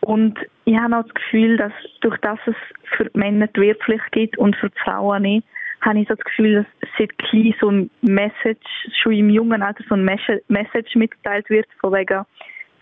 Und 0.00 0.38
ich 0.64 0.76
habe 0.76 0.96
auch 0.96 1.02
das 1.04 1.14
Gefühl, 1.14 1.58
dass 1.58 1.72
durch 2.00 2.16
das 2.22 2.38
es 2.46 2.56
für 2.96 3.10
Männer 3.12 3.46
die 3.48 3.60
Wehrpflicht 3.60 4.10
gibt 4.10 4.38
und 4.38 4.56
für 4.56 4.70
die 4.70 4.78
Frauen 4.82 5.22
nicht, 5.22 5.46
habe 5.80 6.00
ich 6.00 6.08
so 6.08 6.14
das 6.14 6.24
Gefühl, 6.24 6.66
dass 6.80 6.90
seit 6.98 7.16
klein 7.18 7.54
so 7.60 7.70
ein 7.70 7.90
Message, 8.02 8.66
schon 9.02 9.12
im 9.12 9.30
jungen 9.30 9.62
Alter 9.62 9.84
so 9.88 9.94
ein 9.94 10.04
Message 10.04 10.94
mitgeteilt 10.94 11.48
wird, 11.48 11.66
von 11.80 11.92
wegen 11.92 12.24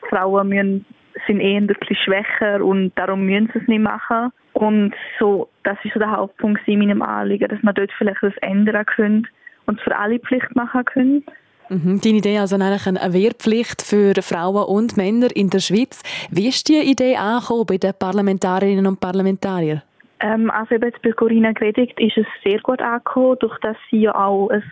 Frauen 0.08 0.48
müssen, 0.48 0.84
sind 1.26 1.40
eher 1.40 1.60
ein 1.60 1.66
bisschen 1.66 1.96
schwächer 1.96 2.64
und 2.64 2.92
darum 2.96 3.24
müssen 3.24 3.50
sie 3.52 3.60
es 3.60 3.68
nicht 3.68 3.82
machen. 3.82 4.32
Und 4.52 4.94
so, 5.18 5.48
das 5.64 5.78
ist 5.84 5.94
so 5.94 6.00
der 6.00 6.10
Hauptpunkt 6.10 6.66
in 6.66 6.80
meinem 6.80 7.02
Anliegen, 7.02 7.48
dass 7.48 7.62
man 7.62 7.74
dort 7.74 7.90
vielleicht 7.96 8.22
das 8.22 8.36
ändern 8.40 8.86
können 8.86 9.26
und 9.66 9.78
es 9.78 9.84
für 9.84 9.96
alle 9.96 10.18
Pflicht 10.18 10.54
machen 10.56 10.84
können. 10.84 11.24
Mhm, 11.68 12.00
deine 12.00 12.16
Idee 12.16 12.38
also 12.38 12.56
eigentlich 12.56 12.86
eine 12.86 13.12
Wehrpflicht 13.12 13.82
für 13.82 14.14
Frauen 14.22 14.64
und 14.64 14.96
Männer 14.96 15.28
in 15.34 15.50
der 15.50 15.60
Schweiz. 15.60 16.02
Wie 16.30 16.48
ist 16.48 16.68
die 16.68 16.78
Idee 16.78 17.16
angekommen 17.16 17.66
bei 17.66 17.76
den 17.76 17.92
Parlamentarierinnen 17.98 18.86
und 18.86 19.00
Parlamentariern? 19.00 19.82
Ähm, 20.20 20.50
also 20.50 20.74
eben 20.74 20.84
jetzt 20.84 21.02
bei 21.02 21.12
Corinna 21.12 21.52
Gredigt 21.52 21.98
ist 22.00 22.16
es 22.16 22.26
sehr 22.44 22.60
gut 22.60 22.82
angekommen, 22.82 23.36
durch 23.40 23.58
dass 23.60 23.76
sie 23.90 24.02
ja 24.02 24.14
auch, 24.14 24.50
es 24.50 24.64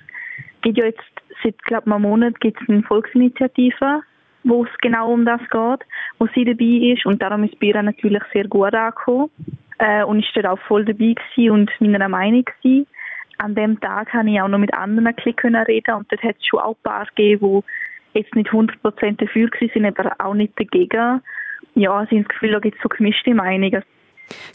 gibt 0.62 0.78
ja 0.78 0.86
jetzt 0.86 1.02
seit, 1.42 1.62
glaube 1.64 1.92
einem 1.92 2.02
Monat 2.02 2.40
gibt 2.40 2.60
es 2.60 2.68
eine 2.68 2.82
Volksinitiative, 2.82 4.02
wo 4.44 4.64
es 4.64 4.70
genau 4.80 5.12
um 5.12 5.24
das 5.24 5.40
geht, 5.40 5.86
wo 6.18 6.26
sie 6.34 6.44
dabei 6.44 6.92
ist 6.94 7.06
und 7.06 7.22
darum 7.22 7.44
ist 7.44 7.58
Bira 7.58 7.82
natürlich 7.82 8.22
sehr 8.32 8.48
gut 8.48 8.74
angekommen 8.74 9.30
äh, 9.78 10.04
und 10.04 10.20
ist 10.20 10.34
dort 10.34 10.46
auch 10.46 10.58
voll 10.66 10.84
dabei 10.84 11.14
gewesen 11.14 11.50
und 11.50 11.70
meiner 11.80 12.08
Meinung 12.08 12.44
gewesen. 12.44 12.86
An 13.38 13.54
dem 13.54 13.78
Tag 13.80 14.12
habe 14.14 14.30
ich 14.30 14.40
auch 14.40 14.48
noch 14.48 14.58
mit 14.58 14.72
anderen 14.72 15.08
ein 15.08 15.64
reden 15.66 15.94
und 15.94 16.10
dort 16.10 16.22
hat 16.22 16.36
es 16.38 16.46
schon 16.46 16.60
auch 16.60 16.76
ein 16.76 16.82
paar 16.82 17.06
gegeben, 17.14 17.62
die 18.14 18.18
jetzt 18.18 18.34
nicht 18.34 18.50
100% 18.50 18.72
dafür 19.18 19.48
waren, 19.50 19.86
aber 19.86 20.12
auch 20.18 20.34
nicht 20.34 20.58
dagegen. 20.58 21.20
Ja, 21.74 22.06
sie 22.06 22.16
haben 22.16 22.22
das 22.22 22.28
Gefühl, 22.28 22.52
da 22.52 22.58
gibt 22.60 22.76
es 22.76 22.82
so 22.82 22.88
gemischte 22.88 23.34
Meinungen. 23.34 23.82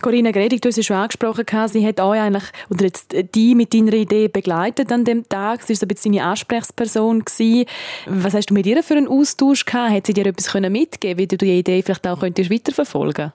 Corinna 0.01 0.31
Gredig, 0.31 0.61
du 0.61 0.69
hast 0.69 0.77
es 0.77 0.85
schon 0.85 0.97
angesprochen, 0.97 1.45
sie 1.67 1.85
hat 1.85 1.99
euch 1.99 2.19
eigentlich, 2.19 2.43
oder 2.69 2.85
jetzt 2.85 3.15
die 3.35 3.55
mit 3.55 3.73
deiner 3.73 3.93
Idee 3.93 4.27
begleitet 4.27 4.91
an 4.91 5.05
dem 5.05 5.27
Tag. 5.27 5.61
Sie 5.61 5.73
war 5.73 5.77
so 5.77 5.85
ein 5.85 5.87
bisschen 5.89 6.13
deine 6.13 6.25
Ansprechperson. 6.25 7.19
Gewesen. 7.19 7.65
Was 8.07 8.33
hast 8.33 8.49
du 8.49 8.53
mit 8.53 8.65
ihr 8.65 8.81
für 8.83 8.95
einen 8.95 9.07
Austausch 9.07 9.65
gehabt? 9.65 9.91
Hat 9.91 10.05
sie 10.07 10.13
dir 10.13 10.25
etwas 10.25 10.53
mitgeben 10.53 11.17
wie 11.17 11.27
du 11.27 11.37
die 11.37 11.59
Idee 11.59 11.81
vielleicht 11.81 12.07
auch 12.07 12.19
könntest 12.19 12.51
weiterverfolgen 12.51 13.31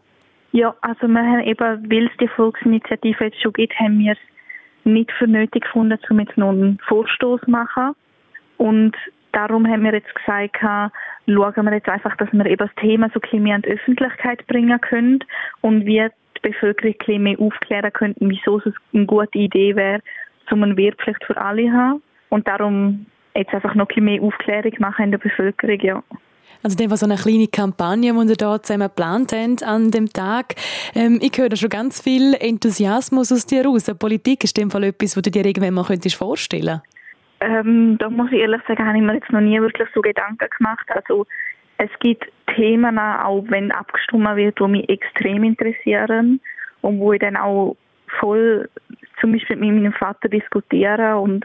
Ja, 0.53 0.75
also 0.81 1.07
wir 1.07 1.23
haben 1.23 1.41
eben, 1.41 1.91
weil 1.91 2.07
es 2.07 2.17
die 2.21 2.29
Volksinitiative 2.29 3.25
jetzt 3.25 3.41
schon 3.41 3.53
gibt, 3.53 3.79
haben 3.79 3.99
wir 3.99 4.13
es 4.13 4.19
nicht 4.85 5.11
für 5.13 5.27
nötig 5.27 5.65
gefunden, 5.65 5.99
um 6.11 6.21
jetzt 6.21 6.37
noch 6.37 6.51
einen 6.51 6.79
Vorstoß 6.87 7.41
zu 7.43 7.51
machen. 7.51 7.93
Und 8.57 8.93
darum 9.33 9.67
haben 9.67 9.85
wir 9.85 9.93
jetzt 9.93 10.15
gesagt, 10.15 10.57
schauen 10.61 11.65
wir 11.65 11.73
jetzt 11.75 11.89
einfach, 11.89 12.17
dass 12.17 12.33
wir 12.33 12.47
eben 12.47 12.57
das 12.57 12.75
Thema 12.77 13.09
so 13.13 13.19
ein 13.19 13.21
bisschen 13.21 13.43
mehr 13.43 13.57
in 13.57 13.63
die 13.63 13.71
Öffentlichkeit 13.71 14.47
bringen 14.47 14.81
können 14.81 15.19
und 15.61 15.85
wir 15.85 16.09
die 16.09 16.26
Bevölkerung 16.51 17.23
mehr 17.23 17.39
aufklären 17.41 17.93
könnten, 17.93 18.31
wieso 18.31 18.59
es 18.59 18.75
eine 18.93 19.07
gute 19.07 19.39
Idee 19.39 19.75
wäre, 19.77 20.01
um 20.51 20.63
eine 20.63 20.77
Wehrpflicht 20.77 21.23
für 21.25 21.37
alle 21.37 21.65
zu 21.65 21.73
haben. 21.73 22.03
Und 22.29 22.47
darum 22.49 23.07
jetzt 23.35 23.55
einfach 23.55 23.75
noch 23.75 23.89
ein 23.97 24.05
mehr 24.05 24.23
Aufklärung 24.23 24.73
machen 24.79 25.07
in 25.07 25.11
der 25.13 25.19
Bevölkerung, 25.19 25.81
ja. 25.81 26.03
Also 26.63 26.77
dem 26.77 26.91
war 26.91 26.97
so 26.97 27.07
eine 27.07 27.17
kleine 27.17 27.49
Kampagne, 27.49 28.13
die 28.13 28.29
wir 28.29 28.37
da 28.37 28.61
zusammen 28.61 28.89
geplant 28.89 29.33
haben 29.33 29.57
an 29.65 29.91
dem 29.91 30.07
Tag. 30.07 30.55
Ähm, 30.95 31.21
ich 31.23 31.37
höre 31.37 31.55
schon 31.55 31.69
ganz 31.69 32.01
viel 32.03 32.35
Enthusiasmus 32.35 33.31
aus 33.31 33.47
dir 33.47 33.65
raus. 33.65 33.93
Politik 33.99 34.43
ist 34.45 34.59
in 34.59 34.65
dem 34.65 34.71
Fall 34.71 34.85
etwas, 34.85 35.17
was 35.17 35.23
du 35.23 35.31
dir 35.31 35.45
irgendwann 35.45 35.75
mal 35.75 35.85
könntest 35.85 36.17
vorstellen 36.17 36.81
ähm, 37.41 37.99
Da 37.99 38.09
muss 38.11 38.33
ich 38.33 38.39
ehrlich 38.39 38.63
sagen, 38.67 38.85
habe 38.85 38.97
ich 38.97 39.05
mir 39.05 39.15
jetzt 39.15 39.31
noch 39.31 39.41
nie 39.41 39.61
wirklich 39.61 39.89
so 39.95 40.01
Gedanken 40.01 40.49
gemacht. 40.57 40.87
Also 40.89 41.27
es 41.79 41.91
gibt 42.01 42.27
Themen, 42.55 42.99
auch 42.99 43.45
wenn 43.49 43.71
abgestimmt 43.71 44.37
wird, 44.37 44.59
die 44.59 44.69
mich 44.69 44.89
extrem 44.89 45.45
interessieren 45.45 46.41
und 46.81 46.99
wo 46.99 47.13
ich 47.13 47.21
dann 47.21 47.37
auch 47.37 47.77
voll 48.19 48.69
zum 49.21 49.33
Beispiel 49.33 49.57
mit 49.57 49.73
meinem 49.73 49.93
Vater 49.93 50.29
diskutiere 50.29 51.19
und 51.19 51.45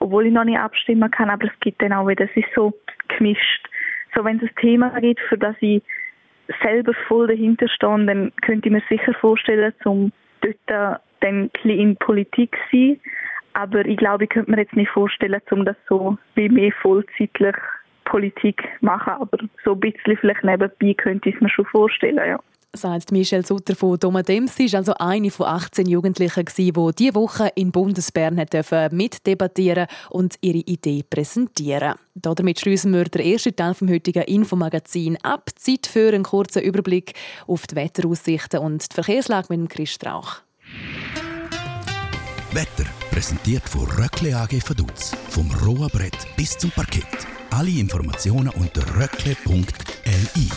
obwohl 0.00 0.26
ich 0.26 0.32
noch 0.32 0.44
nicht 0.44 0.58
abstimmen 0.58 1.10
kann, 1.10 1.30
aber 1.30 1.46
es 1.46 1.60
gibt 1.60 1.82
dann 1.82 1.92
auch 1.92 2.08
wieder, 2.08 2.24
es 2.24 2.36
ist 2.36 2.48
so 2.54 2.72
gemischt. 3.08 3.68
So, 4.14 4.24
wenn 4.24 4.38
es 4.38 4.42
ein 4.42 4.56
Thema 4.60 4.98
gibt, 5.00 5.20
für 5.28 5.38
das 5.38 5.54
ich 5.60 5.82
selber 6.62 6.92
voll 7.06 7.28
dahinter 7.28 7.68
stehe, 7.68 8.06
dann 8.06 8.32
könnte 8.42 8.68
ich 8.68 8.72
mir 8.72 8.82
sicher 8.88 9.14
vorstellen, 9.14 9.72
zum 9.82 10.12
dort 10.40 11.00
dann 11.20 11.50
in 11.62 11.96
Politik 11.96 12.56
zu 12.70 12.76
sein. 12.76 13.00
Aber 13.52 13.84
ich 13.84 13.96
glaube, 13.96 14.24
ich 14.24 14.30
könnte 14.30 14.50
mir 14.50 14.58
jetzt 14.58 14.74
nicht 14.74 14.90
vorstellen, 14.90 15.40
um 15.50 15.64
das 15.64 15.76
so 15.88 16.16
wie 16.34 16.48
mehr 16.48 16.72
vollzeitlich 16.80 17.56
Politik 18.10 18.62
machen. 18.80 19.14
Aber 19.14 19.38
so 19.64 19.72
ein 19.72 19.80
bisschen 19.80 20.16
vielleicht 20.18 20.44
nebenbei 20.44 20.94
könnte 20.94 21.28
ich 21.30 21.36
es 21.36 21.40
mir 21.40 21.48
schon 21.48 21.66
vorstellen, 21.66 22.16
ja 22.16 22.38
sagt 22.72 23.12
Michelle 23.12 23.44
Sutter 23.44 23.74
von 23.74 23.98
Domadems. 23.98 24.56
Sie 24.56 24.72
war 24.72 24.78
also 24.78 24.94
eine 24.94 25.30
von 25.30 25.46
18 25.46 25.86
Jugendlichen, 25.86 26.44
die 26.56 26.72
diese 26.72 27.14
Woche 27.14 27.50
in 27.54 27.72
Bundesbern 27.72 28.40
mitdebattieren 28.92 29.86
und 30.10 30.36
ihre 30.40 30.58
Idee 30.58 31.02
präsentieren. 31.08 31.94
Damit 32.14 32.60
schließen 32.60 32.92
wir 32.92 33.04
den 33.04 33.32
ersten 33.32 33.56
Teil 33.56 33.74
vom 33.74 33.90
heutigen 33.90 34.22
Infomagazin 34.22 35.18
ab. 35.22 35.50
Zeit 35.56 35.86
für 35.86 36.08
einen 36.08 36.22
kurzen 36.22 36.62
Überblick 36.62 37.14
auf 37.46 37.66
die 37.66 37.76
Wetteraussichten 37.76 38.60
und 38.60 38.90
die 38.90 38.94
Verkehrslage 38.94 39.46
mit 39.50 39.60
dem 39.60 39.68
Chris 39.68 39.92
Strauch. 39.92 40.36
Wetter 42.52 42.88
präsentiert 43.10 43.68
von 43.68 43.82
Röckle 43.82 44.36
AG 44.36 44.68
Vaduz. 44.68 45.14
Vom 45.28 45.50
Rohrbrett 45.64 46.26
bis 46.36 46.58
zum 46.58 46.70
Parkett. 46.70 47.39
Alle 47.50 47.70
Informationen 47.70 48.48
unter 48.50 48.82
röckle.li. 48.96 50.48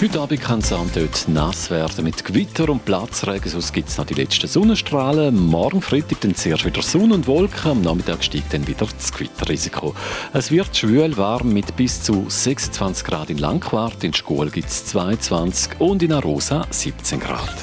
Heute 0.00 0.20
Abend 0.20 0.40
kann 0.40 0.60
es 0.60 0.68
dort 0.68 1.28
nass 1.28 1.70
werden 1.70 2.04
mit 2.04 2.24
Gewitter 2.24 2.68
und 2.68 2.84
Platzregen. 2.84 3.50
Sonst 3.50 3.72
gibt 3.72 3.88
es 3.88 3.98
noch 3.98 4.06
die 4.06 4.14
letzten 4.14 4.46
Sonnenstrahlen. 4.46 5.34
Morgen 5.36 5.82
Freitag 5.82 6.20
dann 6.20 6.34
zuerst 6.34 6.64
wieder 6.64 6.82
Sonne 6.82 7.14
und 7.14 7.26
Wolken. 7.26 7.70
Am 7.70 7.80
Nachmittag 7.82 8.22
steigt 8.22 8.52
dann 8.52 8.66
wieder 8.66 8.86
das 8.86 9.12
Gewitterrisiko. 9.12 9.94
Es 10.32 10.50
wird 10.50 10.76
schwül 10.76 11.16
warm 11.16 11.52
mit 11.52 11.76
bis 11.76 12.02
zu 12.02 12.26
26 12.28 13.04
Grad 13.04 13.30
in 13.30 13.38
Langquart. 13.38 14.04
In 14.04 14.14
Schkuhl 14.14 14.50
gibt 14.50 14.68
es 14.68 14.86
22 14.86 15.80
und 15.80 16.02
in 16.02 16.12
Arosa 16.12 16.66
17 16.70 17.20
Grad. 17.20 17.56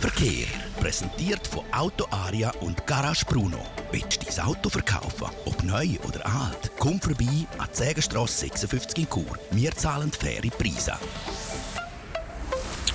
Verkehr 0.00 0.59
präsentiert 0.80 1.46
von 1.46 1.62
Auto 1.72 2.06
Aria 2.10 2.50
und 2.60 2.86
Garage 2.86 3.24
Bruno. 3.26 3.58
Willst 3.92 4.22
du 4.22 4.26
dein 4.26 4.46
Auto 4.46 4.70
verkaufen? 4.70 5.28
Ob 5.44 5.62
neu 5.62 5.88
oder 6.08 6.24
alt? 6.24 6.70
Komm 6.78 7.00
vorbei 7.00 7.46
an 7.58 7.68
die 7.70 7.76
Sägenstrasse 7.76 8.40
56 8.40 8.98
in 8.98 9.10
Chur. 9.10 9.38
Wir 9.50 9.72
zahlen 9.72 10.10
faire 10.10 10.50
Preise. 10.58 10.94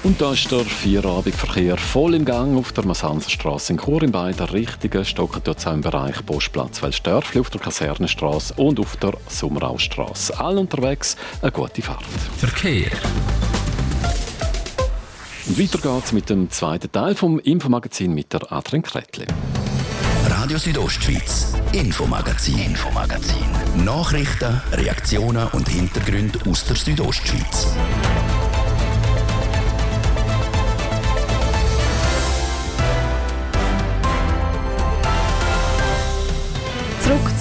Und 0.01 0.19
da 0.21 0.33
ist 0.33 0.51
der 0.51 0.65
Vierabendverkehr 0.65 1.77
voll 1.77 2.15
im 2.15 2.25
Gang 2.25 2.57
auf 2.57 2.71
der 2.71 2.85
Masanserstraße 2.85 3.73
in 3.73 3.79
Chur 3.79 4.01
in 4.03 4.11
beiden 4.11 4.47
Richtungen. 4.47 5.05
Stocken 5.05 5.41
dort 5.43 5.65
im 5.65 5.81
Bereich 5.81 6.25
Postplatz 6.25 6.81
Welsdörfli 6.81 7.41
auf 7.41 7.49
der 7.51 7.61
Kasernenstraße 7.61 8.55
und 8.55 8.79
auf 8.79 8.97
der 8.97 9.13
Sommeraustraße. 9.27 10.39
All 10.39 10.57
unterwegs 10.57 11.15
eine 11.41 11.51
gute 11.51 11.81
Fahrt. 11.81 12.03
Verkehr. 12.37 12.91
Weiter 15.57 15.77
geht's 15.77 16.11
mit 16.11 16.29
dem 16.29 16.49
zweiten 16.51 16.91
Teil 16.91 17.15
vom 17.15 17.39
Infomagazin 17.39 18.13
mit 18.13 18.33
der 18.33 18.51
Adrian 18.51 18.83
Kretli. 18.83 19.25
Radio 20.27 20.57
Südostschweiz, 20.57 21.53
Infomagazin, 21.71 22.59
Infomagazin. 22.59 23.45
Nachrichten, 23.85 24.61
Reaktionen 24.73 25.47
und 25.53 25.69
Hintergründe 25.69 26.39
aus 26.49 26.65
der 26.65 26.75
Südostschweiz. 26.75 27.67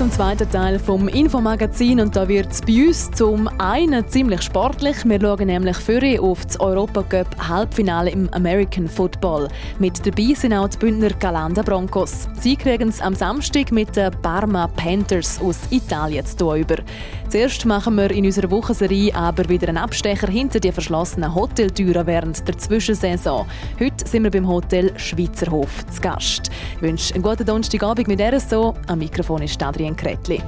Zum 0.04 0.12
zweiten 0.12 0.50
Teil 0.50 0.78
vom 0.78 1.08
Infomagazin 1.08 1.98
und 1.98 2.14
da 2.14 2.28
wird 2.28 2.52
es 2.52 2.60
bei 2.60 2.88
uns 2.88 3.10
zum 3.12 3.48
einen 3.58 4.06
ziemlich 4.06 4.42
sportlich. 4.42 4.96
Wir 5.06 5.18
schauen 5.18 5.46
nämlich 5.46 5.78
für 5.78 6.20
auf 6.20 6.44
das 6.44 6.60
Europacup 6.60 7.26
Halbfinale 7.38 8.10
im 8.10 8.28
American 8.34 8.86
Football. 8.86 9.48
Mit 9.78 10.04
dabei 10.04 10.34
sind 10.34 10.52
auch 10.52 10.68
die 10.68 10.76
Bündner 10.76 11.08
Galanda 11.18 11.62
Broncos. 11.62 12.28
Sie 12.38 12.54
kriegen 12.54 12.90
es 12.90 13.00
am 13.00 13.14
Samstag 13.14 13.72
mit 13.72 13.96
den 13.96 14.10
Parma 14.20 14.66
Panthers 14.76 15.40
aus 15.40 15.60
Italien 15.70 16.26
zu 16.26 16.36
tun 16.36 16.58
über. 16.58 16.76
Zuerst 17.34 17.66
machen 17.66 17.96
wir 17.96 18.12
in 18.12 18.26
unserer 18.26 18.48
Wochenserie 18.52 19.12
aber 19.12 19.48
wieder 19.48 19.66
einen 19.66 19.78
Abstecher 19.78 20.28
hinter 20.28 20.60
die 20.60 20.70
verschlossenen 20.70 21.34
Hoteltüren 21.34 22.06
während 22.06 22.46
der 22.46 22.56
Zwischensaison. 22.56 23.44
Heute 23.80 24.06
sind 24.06 24.22
wir 24.22 24.30
beim 24.30 24.46
Hotel 24.46 24.96
Schweizerhof 24.96 25.84
zu 25.88 26.00
Gast. 26.00 26.52
Ich 26.76 26.82
wünsche 26.82 27.12
einen 27.12 27.24
guten 27.24 27.44
Donnerstagabend 27.44 28.06
mit 28.06 28.20
RSO. 28.20 28.74
Am 28.86 29.00
Mikrofon 29.00 29.42
ist 29.42 29.60
Adrian 29.60 29.96
Kretli. 29.96 30.40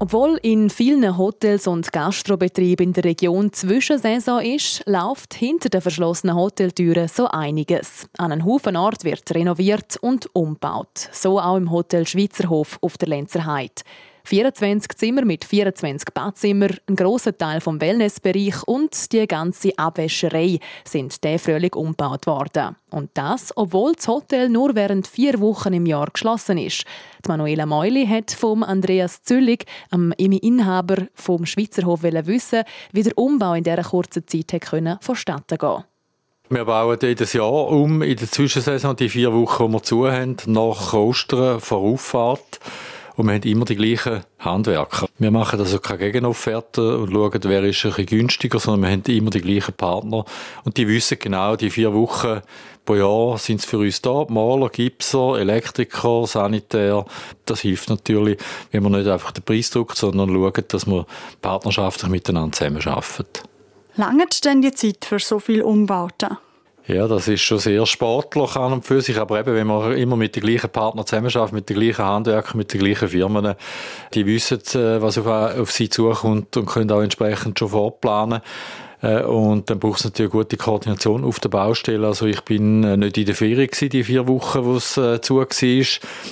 Obwohl 0.00 0.38
in 0.42 0.70
vielen 0.70 1.16
Hotels 1.16 1.66
und 1.66 1.92
Gastrobetrieben 1.92 2.88
in 2.88 2.92
der 2.92 3.04
Region 3.04 3.52
Zwischensaison 3.52 4.42
ist, 4.42 4.82
läuft 4.86 5.34
hinter 5.34 5.68
den 5.68 5.80
verschlossenen 5.80 6.34
Hoteltüren 6.36 7.08
so 7.08 7.28
einiges. 7.28 8.08
An 8.18 8.32
einem 8.32 8.44
Haufen 8.44 8.76
Ort 8.76 9.04
wird 9.04 9.32
renoviert 9.32 9.96
und 9.98 10.28
umgebaut. 10.34 11.08
So 11.12 11.40
auch 11.40 11.56
im 11.56 11.70
Hotel 11.70 12.06
Schweizerhof 12.06 12.78
auf 12.82 12.98
der 12.98 13.08
Lenzerheide. 13.08 13.82
24 14.26 14.96
Zimmer 14.96 15.24
mit 15.24 15.44
24 15.44 16.08
Badzimmer, 16.14 16.68
ein 16.88 16.96
grosser 16.96 17.36
Teil 17.36 17.60
vom 17.60 17.80
Wellnessbereich 17.80 18.62
und 18.66 19.12
die 19.12 19.26
ganze 19.26 19.76
Abwäscherei 19.76 20.58
sind 20.84 21.22
der 21.22 21.38
Frühling 21.38 21.74
umgebaut 21.74 22.26
worden. 22.26 22.76
Und 22.90 23.10
das, 23.14 23.52
obwohl 23.54 23.92
das 23.92 24.08
Hotel 24.08 24.48
nur 24.48 24.74
während 24.74 25.06
vier 25.06 25.40
Wochen 25.40 25.74
im 25.74 25.84
Jahr 25.84 26.08
geschlossen 26.10 26.56
ist. 26.56 26.84
Die 27.24 27.28
Manuela 27.28 27.66
Meuli 27.66 28.06
hat 28.06 28.30
vom 28.30 28.62
Andreas 28.62 29.22
Züllig, 29.22 29.66
dem 29.92 30.12
Inhaber 30.12 31.06
vom 31.14 31.44
Schweizerhof, 31.44 32.02
wissen, 32.02 32.62
wie 32.92 33.02
der 33.02 33.18
Umbau 33.18 33.54
in 33.54 33.64
dieser 33.64 33.82
kurzen 33.82 34.26
Zeit 34.26 34.60
konnte 34.68 34.98
vonstatten 35.00 35.58
gehen 35.58 35.84
wir 36.50 36.66
bauen 36.66 36.98
jedes 37.00 37.32
Jahr 37.32 37.68
um 37.68 38.02
in 38.02 38.16
der 38.16 38.30
Zwischensaison, 38.30 38.94
die 38.96 39.08
vier 39.08 39.32
Wochen, 39.32 39.66
die 39.66 39.72
wir 39.72 39.82
zu 39.82 40.10
haben, 40.10 40.36
nach 40.46 40.92
Ostern 40.92 41.58
vor 41.58 41.78
Auffahrt. 41.78 42.60
Und 43.16 43.26
wir 43.26 43.34
haben 43.34 43.42
immer 43.42 43.64
die 43.64 43.76
gleichen 43.76 44.24
Handwerker. 44.40 45.06
Wir 45.18 45.30
machen 45.30 45.60
also 45.60 45.78
keine 45.78 45.98
Gegenofferte 45.98 46.98
und 46.98 47.12
schauen, 47.12 47.40
wer 47.44 47.62
ist 47.62 47.84
ein 47.84 47.90
bisschen 47.90 48.06
günstiger, 48.06 48.58
sondern 48.58 48.82
wir 48.82 48.90
haben 48.90 49.16
immer 49.16 49.30
die 49.30 49.40
gleichen 49.40 49.74
Partner. 49.74 50.24
Und 50.64 50.76
die 50.76 50.88
wissen 50.88 51.18
genau, 51.20 51.54
die 51.54 51.70
vier 51.70 51.94
Wochen 51.94 52.40
pro 52.84 52.96
Jahr 52.96 53.38
sind 53.38 53.60
sie 53.60 53.68
für 53.68 53.78
uns 53.78 54.02
da. 54.02 54.26
Maler, 54.28 54.68
Gipser, 54.68 55.38
Elektriker, 55.38 56.26
Sanitär. 56.26 57.04
Das 57.46 57.60
hilft 57.60 57.88
natürlich, 57.88 58.38
wenn 58.72 58.82
man 58.82 58.92
nicht 58.92 59.08
einfach 59.08 59.30
den 59.30 59.44
Preis 59.44 59.70
drückt, 59.70 59.96
sondern 59.96 60.30
schaut, 60.30 60.72
dass 60.74 60.86
wir 60.86 61.06
partnerschaftlich 61.40 62.10
miteinander 62.10 62.52
zusammenarbeiten. 62.52 63.48
Lange 63.96 64.26
denn 64.44 64.60
die 64.60 64.72
Zeit 64.72 65.04
für 65.04 65.20
so 65.20 65.38
viele 65.38 65.64
Umbauten? 65.64 66.36
Ja, 66.86 67.08
das 67.08 67.28
ist 67.28 67.40
schon 67.40 67.58
sehr 67.58 67.86
sportlich 67.86 68.56
an 68.56 68.74
und 68.74 68.84
für 68.84 69.00
sich, 69.00 69.18
aber 69.18 69.40
eben, 69.40 69.54
wenn 69.54 69.66
man 69.66 69.96
immer 69.96 70.16
mit 70.16 70.36
den 70.36 70.42
gleichen 70.42 70.68
Partnern 70.68 71.06
zusammenarbeitet, 71.06 71.54
mit 71.54 71.70
den 71.70 71.80
gleichen 71.80 72.04
Handwerkern, 72.04 72.58
mit 72.58 72.74
den 72.74 72.80
gleichen 72.80 73.08
Firmen, 73.08 73.54
die 74.12 74.26
wissen, 74.26 74.60
äh, 74.74 75.00
was 75.00 75.16
auf, 75.16 75.26
auf 75.26 75.72
sie 75.72 75.88
zukommt 75.88 76.54
und 76.58 76.66
können 76.66 76.90
auch 76.90 77.00
entsprechend 77.00 77.58
schon 77.58 77.70
vorplanen. 77.70 78.42
Äh, 79.00 79.22
und 79.22 79.70
dann 79.70 79.78
braucht 79.78 80.00
es 80.00 80.04
natürlich 80.04 80.32
gute 80.32 80.58
Koordination 80.58 81.24
auf 81.24 81.40
der 81.40 81.48
Baustelle. 81.48 82.06
Also 82.06 82.26
ich 82.26 82.42
bin 82.42 82.84
äh, 82.84 82.98
nicht 82.98 83.16
in 83.16 83.24
der 83.24 83.34
Ferien 83.34 83.66
gewesen, 83.66 83.88
die 83.88 84.04
vier 84.04 84.28
Wochen, 84.28 84.66
wo 84.66 84.76
es 84.76 84.92
zu 84.92 85.36
war, 85.36 85.46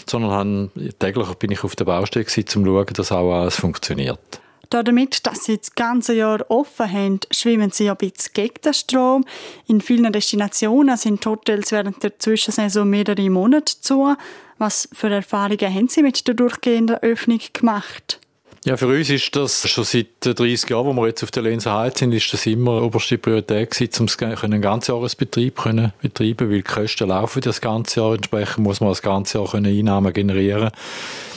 sondern 0.07 0.71
täglich 0.99 1.29
bin 1.37 1.51
ich 1.51 1.65
auf 1.65 1.77
der 1.77 1.87
Baustelle 1.87 2.27
gewesen, 2.27 2.59
um 2.59 2.65
zu 2.67 2.71
schauen, 2.71 2.95
dass 2.95 3.11
auch 3.11 3.33
alles 3.33 3.57
funktioniert. 3.57 4.43
Damit, 4.73 5.27
dass 5.27 5.45
sie 5.45 5.59
das 5.59 5.75
ganze 5.75 6.15
Jahr 6.15 6.51
offen 6.51 6.91
haben, 6.91 7.21
schwimmen 7.31 7.71
sie 7.73 7.91
ein 7.91 7.97
bisschen 7.99 8.33
gegen 8.33 8.55
den 8.65 8.73
Strom. 8.73 9.27
In 9.67 9.83
vielen 9.83 10.11
Destinationen 10.11 10.97
sind 10.97 11.27
Hotels 11.27 11.73
während 11.73 12.03
der 12.03 12.19
Zwischensaison 12.19 12.89
mehrere 12.89 13.29
Monate 13.29 13.75
zu. 13.83 14.17
Was 14.57 14.89
für 14.95 15.11
Erfahrungen 15.11 15.75
haben 15.75 15.89
Sie 15.89 16.03
mit 16.03 16.27
der 16.27 16.35
durchgehenden 16.35 16.97
Öffnung 16.97 17.41
gemacht? 17.53 18.19
Ja, 18.65 18.79
für 18.79 18.87
uns 18.87 19.11
ist 19.11 19.37
das 19.37 19.69
schon 19.69 19.85
seit 19.85 20.07
30 20.21 20.71
Jahren, 20.71 20.87
wo 20.87 21.03
wir 21.03 21.09
jetzt 21.09 21.23
auf 21.23 21.33
der 21.33 21.43
Lense 21.43 21.71
Heiz 21.71 21.99
sind, 21.99 22.13
ist 22.13 22.33
das 22.33 22.47
immer 22.47 22.81
oberste 22.81 23.19
Priorität 23.19 23.73
gewesen, 23.73 24.09
um 24.09 24.43
einen 24.43 24.63
Ganzjahresbetrieb 24.63 25.61
zu 25.61 25.93
betreiben, 26.01 26.51
weil 26.51 26.57
die 26.59 26.63
Kosten 26.63 27.09
laufen 27.09 27.43
das 27.43 27.61
ganze 27.61 28.01
Jahr. 28.01 28.15
Entsprechend 28.15 28.61
muss 28.61 28.81
man 28.81 28.89
das 28.91 29.03
ganze 29.03 29.39
Jahr 29.39 29.55
Einnahmen 29.55 30.13
generieren 30.15 30.71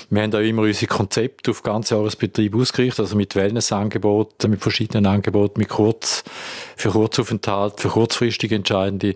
wir 0.09 0.21
haben 0.21 0.33
auch 0.33 0.39
immer 0.39 0.63
unsere 0.63 0.87
Konzepte 0.87 1.51
auf 1.51 1.63
Ganzjahresbetrieb 1.63 2.55
ausgerichtet, 2.55 2.99
also 2.99 3.15
mit 3.15 3.35
Wellnessangeboten, 3.35 4.51
mit 4.51 4.61
verschiedenen 4.61 5.05
Angeboten, 5.05 5.59
mit 5.59 5.69
Kurz, 5.69 6.23
für 6.75 6.89
Kurzaufenthalt, 6.89 7.79
für 7.79 7.89
kurzfristig 7.89 8.51
entscheidende 8.51 9.15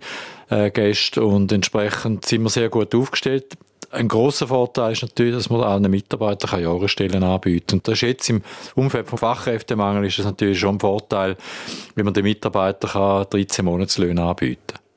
äh, 0.50 0.72
Gäste 0.72 1.24
und 1.24 1.52
entsprechend 1.52 2.26
sind 2.26 2.44
wir 2.44 2.50
sehr 2.50 2.70
gut 2.70 2.94
aufgestellt. 2.96 3.58
Ein 3.92 4.08
großer 4.08 4.48
Vorteil 4.48 4.92
ist 4.92 5.02
natürlich, 5.02 5.34
dass 5.34 5.50
man 5.50 5.62
allen 5.62 5.90
Mitarbeitern 5.90 6.62
Jahresstellen 6.62 7.24
anbieten 7.24 7.78
Und 7.78 7.88
das 7.88 7.96
ist 7.96 8.02
jetzt 8.02 8.30
im 8.30 8.44
Umfeld 8.76 9.08
vom 9.08 9.18
Fachkräftemangel 9.18 10.06
ist 10.06 10.20
es 10.20 10.26
natürlich 10.26 10.60
schon 10.60 10.76
ein 10.76 10.80
Vorteil, 10.80 11.38
wenn 11.96 12.06
man 12.06 12.14
den 12.14 12.24
Mitarbeitern 12.24 13.26
13 13.30 13.66
Monatslöhne 13.66 14.22
anbieten 14.22 14.62
kann. 14.68 14.89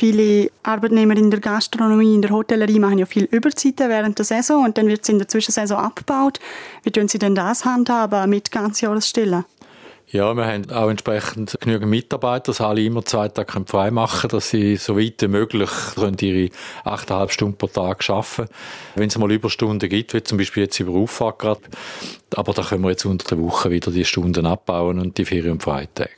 Viele 0.00 0.50
Arbeitnehmer 0.62 1.14
in 1.14 1.30
der 1.30 1.40
Gastronomie, 1.40 2.14
in 2.14 2.22
der 2.22 2.30
Hotellerie 2.30 2.78
machen 2.78 2.96
ja 2.96 3.04
viel 3.04 3.24
Überzeiten 3.24 3.90
während 3.90 4.16
der 4.16 4.24
Saison 4.24 4.64
und 4.64 4.78
dann 4.78 4.88
wird 4.88 5.02
es 5.02 5.10
in 5.10 5.18
der 5.18 5.28
Zwischensaison 5.28 5.76
abgebaut. 5.76 6.40
Wie 6.82 6.90
tun 6.90 7.06
Sie 7.06 7.18
denn 7.18 7.34
das 7.34 7.66
handhaben 7.66 8.30
mit 8.30 8.50
Ganzjahresstellen? 8.50 9.44
Ja, 10.06 10.32
wir 10.32 10.46
haben 10.46 10.70
auch 10.70 10.88
entsprechend 10.88 11.58
genügend 11.60 11.90
Mitarbeiter, 11.90 12.44
dass 12.46 12.62
alle 12.62 12.82
immer 12.82 13.04
zwei 13.04 13.28
Tage 13.28 13.62
frei 13.66 13.90
machen 13.90 14.30
können, 14.30 14.38
dass 14.38 14.48
sie 14.48 14.76
so 14.76 14.96
weit 14.96 15.20
wie 15.20 15.28
möglich 15.28 15.68
ihre 15.98 16.48
8,5 16.86 17.30
Stunden 17.30 17.58
pro 17.58 17.66
Tag 17.66 18.08
arbeiten 18.08 18.48
Wenn 18.94 19.08
es 19.08 19.18
mal 19.18 19.30
Überstunden 19.30 19.86
gibt, 19.86 20.14
wie 20.14 20.22
zum 20.22 20.38
Beispiel 20.38 20.62
jetzt 20.62 20.80
über 20.80 20.94
Auffahrt 20.94 21.40
gerade, 21.40 21.60
aber 22.34 22.54
da 22.54 22.62
können 22.62 22.84
wir 22.84 22.90
jetzt 22.90 23.04
unter 23.04 23.36
der 23.36 23.44
Woche 23.44 23.70
wieder 23.70 23.90
die 23.90 24.06
Stunden 24.06 24.46
abbauen 24.46 24.98
und 24.98 25.18
die 25.18 25.26
Ferien- 25.26 25.52
und 25.52 25.62
Freitage. 25.62 26.08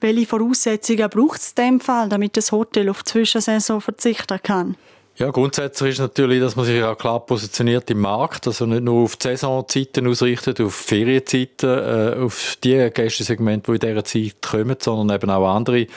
Welche 0.00 0.26
Voraussetzungen 0.26 1.10
braucht 1.10 1.40
es 1.40 1.48
in 1.50 1.64
dem 1.64 1.80
Fall, 1.80 2.08
damit 2.08 2.36
das 2.36 2.52
Hotel 2.52 2.88
auf 2.88 3.04
Zwischensaison 3.04 3.80
verzichten 3.80 4.38
kann? 4.42 4.76
Ja, 5.18 5.30
grundsätzlich 5.30 5.94
ist 5.94 5.98
natürlich, 5.98 6.38
dass 6.38 6.54
man 6.54 6.64
sich 6.64 6.80
auch 6.80 6.96
klar 6.96 7.18
positioniert 7.18 7.90
im 7.90 7.98
Markt, 7.98 8.46
also 8.46 8.66
nicht 8.66 8.84
nur 8.84 9.02
auf 9.02 9.16
die 9.16 9.24
Saisonzeiten 9.24 10.06
ausrichtet, 10.06 10.60
auf 10.60 10.72
Ferienzeiten, 10.72 11.68
äh, 11.68 12.14
auf 12.20 12.56
die 12.62 12.88
Gästesegmente, 12.94 13.76
die 13.76 13.84
in 13.84 13.94
dieser 13.94 14.04
Zeit 14.04 14.36
kommen, 14.40 14.76
sondern 14.78 15.16
eben 15.16 15.28
auch 15.28 15.48
andere 15.52 15.88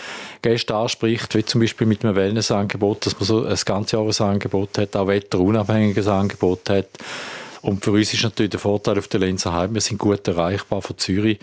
Gäste 0.42 0.74
anspricht, 0.74 1.36
wie 1.36 1.46
zum 1.46 1.62
Beispiel 1.62 1.86
mit 1.86 2.04
einem 2.04 2.16
Wellnessangebot, 2.16 3.06
dass 3.06 3.20
man 3.20 3.28
so 3.28 3.46
ein 3.46 3.56
ganzjahresangebot 3.64 4.80
hat, 4.80 4.96
auch 4.96 5.06
wetterunabhängiges 5.06 6.08
Angebot 6.08 6.68
hat. 6.72 6.88
Und 7.62 7.84
für 7.84 7.92
uns 7.92 8.14
ist 8.14 8.24
natürlich 8.24 8.50
der 8.50 8.60
Vorteil 8.60 8.98
auf 8.98 9.08
der 9.08 9.20
Lenzerheim, 9.20 9.74
wir 9.74 9.82
sind 9.82 10.00
gut 10.00 10.28
erreichbar 10.28 10.82
von 10.82 10.98
Zürich. 10.98 11.40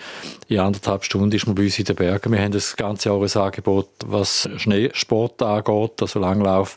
In 0.48 0.58
anderthalb 0.58 1.04
Stunden 1.04 1.30
ist 1.32 1.46
man 1.46 1.54
bei 1.54 1.62
uns 1.62 1.78
in 1.78 1.84
den 1.84 1.96
Bergen. 1.96 2.32
Wir 2.32 2.40
haben 2.40 2.52
das 2.52 2.76
ganze 2.76 3.08
Jahresangebot, 3.08 3.88
was 4.06 4.48
Schneesport 4.56 5.40
angeht, 5.42 6.00
also 6.00 6.18
Langlauf, 6.18 6.76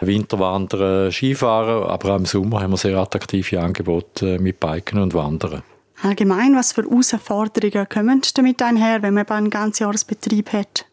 Winterwandern, 0.00 1.10
Skifahren, 1.10 1.84
aber 1.88 2.14
auch 2.14 2.18
im 2.18 2.26
Sommer 2.26 2.60
haben 2.60 2.70
wir 2.70 2.76
sehr 2.76 2.96
attraktive 2.96 3.60
Angebote 3.60 4.38
mit 4.38 4.60
Biken 4.60 5.00
und 5.00 5.14
Wandern. 5.14 5.62
Allgemein, 6.02 6.54
was 6.54 6.72
für 6.72 6.84
Herausforderungen 6.84 7.88
kommen 7.88 8.22
damit 8.34 8.62
einher, 8.62 9.02
wenn 9.02 9.14
man 9.14 9.26
einen 9.26 9.50
Ganzjahresbetrieb 9.50 10.52
hat? 10.52 10.87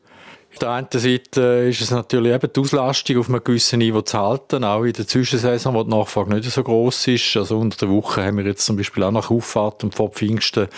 Auf 0.55 0.59
der 0.59 0.69
einen 0.69 0.87
Seite 0.89 1.41
ist 1.69 1.81
es 1.81 1.91
natürlich 1.91 2.33
eben 2.33 2.49
die 2.55 2.59
Auslastung 2.61 3.17
auf 3.17 3.27
einem 3.27 3.43
gewissen 3.43 3.79
Niveau 3.79 3.99
zu 3.99 4.17
halten, 4.17 4.63
auch 4.63 4.83
in 4.83 4.93
der 4.93 5.05
Zwischensaison, 5.05 5.73
wo 5.73 5.83
die 5.83 5.89
Nachfrage 5.89 6.33
nicht 6.33 6.49
so 6.49 6.63
groß 6.63 7.07
ist. 7.09 7.35
Also 7.35 7.59
unter 7.59 7.75
der 7.75 7.89
Woche 7.89 8.23
haben 8.23 8.37
wir 8.37 8.45
jetzt 8.45 8.65
zum 8.65 8.77
Beispiel 8.77 9.03
auch 9.03 9.11
nach 9.11 9.29
Auffahrt 9.29 9.83
und 9.83 9.93
vor 9.93 10.11
Pfingsten 10.11 10.69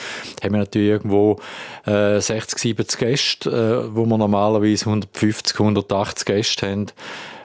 haben 0.42 0.54
wir 0.54 0.62
natürlich 0.62 0.90
irgendwo 0.90 1.40
äh, 1.86 2.20
60, 2.20 2.58
70 2.58 3.00
Gäste, 3.00 3.52
äh, 3.52 3.96
wo 3.96 4.08
wir 4.08 4.18
normalerweise 4.18 4.88
150, 4.88 5.60
180 5.60 6.26
Gäste 6.26 6.72
haben. 6.72 6.88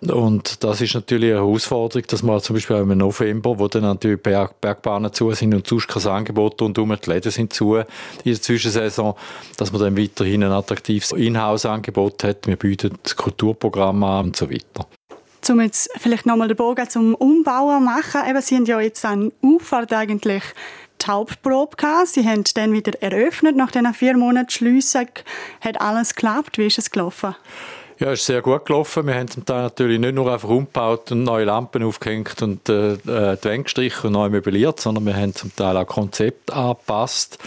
Und 0.09 0.65
das 0.65 0.81
ist 0.81 0.95
natürlich 0.95 1.31
eine 1.31 1.41
Herausforderung, 1.41 2.05
dass 2.09 2.25
man 2.25 2.41
zum 2.41 2.55
Beispiel 2.55 2.77
im 2.77 2.99
November, 2.99 3.59
wo 3.59 3.69
dann 3.69 3.83
natürlich 3.83 4.21
Berg 4.21 4.61
Bergbahnen 4.61 5.13
zu 5.13 5.31
sind 5.33 5.55
und 5.55 5.67
sonst 5.67 5.87
kein 5.87 6.07
Angebot 6.07 6.61
und 6.61 6.77
die 6.77 7.11
Läden 7.11 7.31
sind 7.31 7.53
zu 7.53 7.77
in 7.77 7.85
der 8.25 8.43
Zwischensaison, 8.43 9.15
dass 9.57 9.71
man 9.71 9.81
dann 9.81 9.97
weiterhin 9.97 10.43
ein 10.43 10.51
attraktives 10.51 11.13
Inhouse-Angebot 11.13 12.25
hat. 12.25 12.49
Wir 12.49 12.57
bieten 12.57 12.99
Kulturprogramme 13.17 14.07
an 14.07 14.27
und 14.27 14.37
so 14.37 14.51
weiter 14.51 14.87
um 15.51 15.61
jetzt 15.61 15.91
vielleicht 15.99 16.25
nochmal 16.25 16.49
den 16.49 16.57
Bogen 16.57 16.89
zum 16.89 17.15
Umbauen 17.17 17.85
machen. 17.85 18.21
Eben, 18.29 18.41
Sie 18.41 18.55
haben 18.55 18.65
ja 18.65 18.81
jetzt 18.81 19.05
an 19.05 19.33
Auffahrt 19.43 19.93
eigentlich 19.93 20.45
die 21.03 21.07
Hauptprobe 21.11 21.77
gehabt. 21.77 22.09
Sie 22.09 22.27
haben 22.27 22.45
dann 22.55 22.73
wieder 22.73 22.93
eröffnet 23.03 23.57
nach 23.57 23.73
diesen 23.73 23.93
vier 23.93 24.17
Monaten 24.17 24.51
Schliessung. 24.51 25.09
Hat 25.61 25.81
alles 25.81 26.15
geklappt? 26.15 26.59
Wie 26.59 26.67
ist 26.67 26.79
es 26.79 26.91
gelaufen? 26.91 27.35
Ja, 28.03 28.11
ist 28.11 28.27
sehr 28.27 28.43
gut 28.43 28.65
gelaufen. 28.65 29.07
Wir 29.07 29.15
haben 29.15 29.29
zum 29.29 29.45
Teil 29.45 29.63
natürlich 29.63 30.01
nicht 30.01 30.17
nur 30.17 30.33
einfach 30.33 30.49
umgebaut 30.49 31.13
und 31.13 31.23
neue 31.23 31.45
Lampen 31.45 31.85
aufgehängt 31.85 32.43
und 32.43 32.69
äh, 32.69 32.95
äh 32.95 32.97
die 33.37 33.45
Wände 33.45 33.63
gestrichen 33.63 34.09
und 34.09 34.15
neu 34.15 34.29
möbliert, 34.29 34.81
sondern 34.81 35.07
wir 35.07 35.15
haben 35.15 35.33
zum 35.37 35.55
Teil 35.55 35.77
auch 35.77 35.87
Konzept 35.87 36.53
angepasst. 36.53 37.39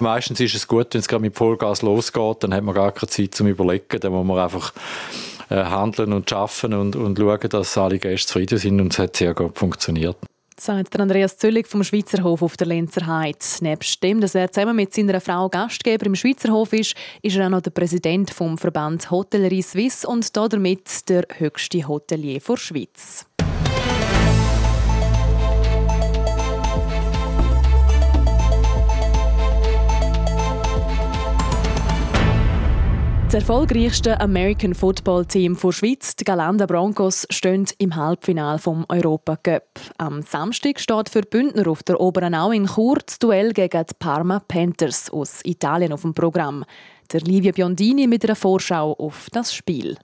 Meistens 0.00 0.40
ist 0.40 0.54
es 0.54 0.68
gut, 0.68 0.88
wenn 0.92 0.98
es 0.98 1.08
gerade 1.08 1.22
mit 1.22 1.34
Vollgas 1.34 1.80
losgeht, 1.80 2.42
dann 2.42 2.52
hat 2.52 2.64
man 2.64 2.74
gar 2.74 2.92
keine 2.92 3.08
Zeit 3.08 3.34
zum 3.34 3.46
Überlegen, 3.46 3.98
dann 3.98 4.12
muss 4.12 4.26
man 4.26 4.40
einfach 4.40 4.74
äh, 5.48 5.64
handeln 5.64 6.12
und 6.12 6.28
schaffen 6.28 6.74
und, 6.74 6.96
und 6.96 7.18
schauen, 7.18 7.48
dass 7.48 7.78
alle 7.78 7.98
Gäste 7.98 8.26
zufrieden 8.26 8.58
sind 8.58 8.82
und 8.82 8.92
es 8.92 8.98
hat 8.98 9.16
sehr 9.16 9.32
gut 9.32 9.58
funktioniert 9.58 10.18
sagt 10.58 10.98
Andreas 10.98 11.36
Züllig 11.36 11.66
vom 11.66 11.82
Schweizer 11.82 12.22
Hof 12.22 12.42
auf 12.42 12.56
der 12.56 12.66
Lenzer 12.66 13.06
Heide. 13.06 13.38
Nebst 13.60 14.02
dem, 14.02 14.20
dass 14.20 14.34
er 14.34 14.50
zusammen 14.50 14.76
mit 14.76 14.94
seiner 14.94 15.20
Frau 15.20 15.48
Gastgeber 15.48 16.06
im 16.06 16.14
Schweizer 16.14 16.52
Hof 16.52 16.72
ist, 16.72 16.94
ist 17.22 17.36
er 17.36 17.46
auch 17.46 17.50
noch 17.50 17.60
der 17.60 17.70
Präsident 17.70 18.30
vom 18.30 18.58
Verband 18.58 19.10
Hotellerie 19.10 19.62
Suisse 19.62 20.06
und 20.06 20.36
damit 20.36 21.08
der 21.08 21.26
höchste 21.38 21.86
Hotelier 21.86 22.40
der 22.40 22.56
Schweiz. 22.56 23.26
Das 33.34 33.42
erfolgreichste 33.42 34.20
American 34.20 34.76
Football 34.76 35.26
Team 35.26 35.58
der 35.60 35.72
Schweiz, 35.72 36.14
die 36.14 36.22
Galanda 36.22 36.66
Broncos, 36.66 37.26
stehen 37.30 37.66
im 37.78 37.96
Halbfinale 37.96 38.60
vom 38.60 38.86
Europa 38.88 39.34
Cup. 39.34 39.80
Am 39.98 40.22
Samstag 40.22 40.78
steht 40.78 41.08
für 41.08 41.22
Bündner 41.22 41.66
auf 41.66 41.82
der 41.82 41.98
Oberenau 41.98 42.52
in 42.52 42.68
das 42.68 43.18
Duell 43.18 43.52
gegen 43.52 43.84
die 43.86 43.94
Parma 43.98 44.38
Panthers 44.38 45.10
aus 45.10 45.40
Italien 45.44 45.92
auf 45.92 46.02
dem 46.02 46.14
Programm. 46.14 46.64
Der 47.12 47.22
Livia 47.22 47.50
Biondini 47.50 48.06
mit 48.06 48.24
einer 48.24 48.36
Vorschau 48.36 48.92
auf 48.92 49.26
das 49.32 49.52
Spiel. 49.52 49.98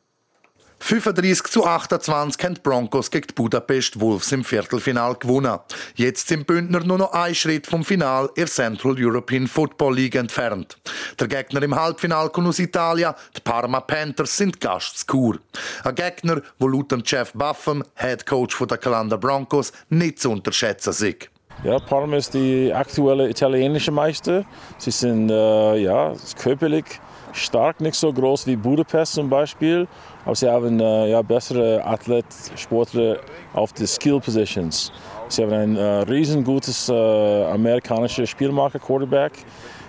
35 0.83 1.47
zu 1.53 1.67
28 1.67 2.43
haben 2.43 2.55
die 2.55 2.61
Broncos 2.63 3.11
gegen 3.11 3.27
die 3.29 3.35
Budapest 3.35 4.01
Wolves 4.01 4.33
im 4.33 4.43
Viertelfinal 4.43 5.15
gewonnen. 5.15 5.59
Jetzt 5.95 6.29
sind 6.29 6.47
Bündner 6.47 6.81
nur 6.81 6.99
noch 6.99 7.13
ein 7.13 7.35
Schritt 7.35 7.67
vom 7.67 7.85
Final 7.85 8.31
in 8.35 8.47
Central 8.47 8.97
European 8.99 9.47
Football 9.47 9.97
League 9.97 10.15
entfernt. 10.15 10.79
Der 11.21 11.29
Gegner 11.29 11.63
im 11.63 11.77
Halbfinal 11.77 12.31
kommt 12.31 12.49
aus 12.49 12.59
Italien, 12.59 13.15
die 13.37 13.41
Parma 13.41 13.81
Panthers 13.81 14.37
sind 14.37 14.59
Gast 14.59 15.07
Chur. 15.09 15.39
Ein 15.85 15.95
Gegner, 15.95 16.41
wo 16.59 16.67
laut 16.67 16.93
Jeff 17.05 17.33
Buffum, 17.35 17.85
Head 17.95 18.25
Coach 18.25 18.59
der 18.59 18.79
Calanda 18.79 19.17
Broncos, 19.17 19.73
nicht 19.91 20.19
zu 20.19 20.31
unterschätzen 20.31 20.91
ist. 20.91 21.29
Ja, 21.63 21.79
Parma 21.79 22.17
ist 22.17 22.33
die 22.33 22.73
aktuelle 22.73 23.29
italienische 23.29 23.91
Meister. 23.91 24.45
Sie 24.79 24.91
sind 24.91 25.31
äh, 25.31 25.77
ja, 25.77 26.15
körperlich 26.41 26.87
stark, 27.33 27.81
nicht 27.81 27.97
so 27.97 28.13
groß 28.13 28.47
wie 28.47 28.57
Budapest 28.57 29.15
zum 29.15 29.29
Beispiel, 29.29 29.87
aber 30.25 30.35
sie 30.35 30.49
haben 30.49 30.81
äh, 30.81 31.11
ja, 31.11 31.23
bessere 31.23 31.85
Athlet, 31.85 32.25
Sportler 32.57 33.19
auf 33.53 33.73
die 33.73 33.87
Skill 33.87 34.21
Positions. 34.21 34.93
Sie 35.29 35.43
haben 35.43 35.53
ein 35.53 35.77
äh, 35.77 35.83
riesengutes 36.03 36.89
äh, 36.89 37.45
amerikanisches 37.45 38.29
Spielmacher 38.31 38.79
Quarterback. 38.79 39.33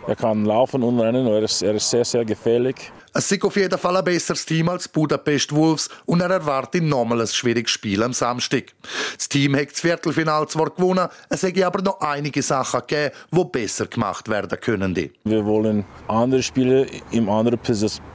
Er 0.07 0.15
kann 0.15 0.45
laufen 0.45 0.81
und 0.81 0.99
rennen, 0.99 1.27
er 1.27 1.43
ist, 1.43 1.61
er 1.61 1.75
ist 1.75 1.89
sehr, 1.89 2.03
sehr 2.03 2.25
gefährlich. 2.25 2.91
Es 3.13 3.31
ist 3.31 3.43
auf 3.43 3.55
jeden 3.55 3.77
Fall 3.77 3.97
ein 3.97 4.03
besseres 4.03 4.45
Team 4.45 4.69
als 4.69 4.87
Budapest 4.87 5.53
Wolves 5.53 5.89
und 6.05 6.21
er 6.21 6.29
erwartet 6.29 6.83
nochmal 6.83 7.21
ein 7.21 7.27
schwieriges 7.27 7.71
Spiel 7.71 8.01
am 8.01 8.13
Samstag. 8.13 8.73
Das 9.15 9.27
Team 9.27 9.55
hat 9.55 9.71
das 9.71 9.81
Viertelfinale 9.81 10.47
zwar 10.47 10.69
gewonnen, 10.69 11.07
es 11.29 11.43
hätte 11.43 11.67
aber 11.67 11.81
noch 11.81 11.99
einige 11.99 12.41
Sachen 12.41 12.79
gegeben, 12.87 13.13
die 13.31 13.43
besser 13.45 13.85
gemacht 13.85 14.29
werden 14.29 14.57
können. 14.59 14.95
Wir 15.23 15.45
wollen 15.45 15.85
andere 16.07 16.41
Spieler 16.41 16.85
in 17.11 17.27
andere 17.29 17.57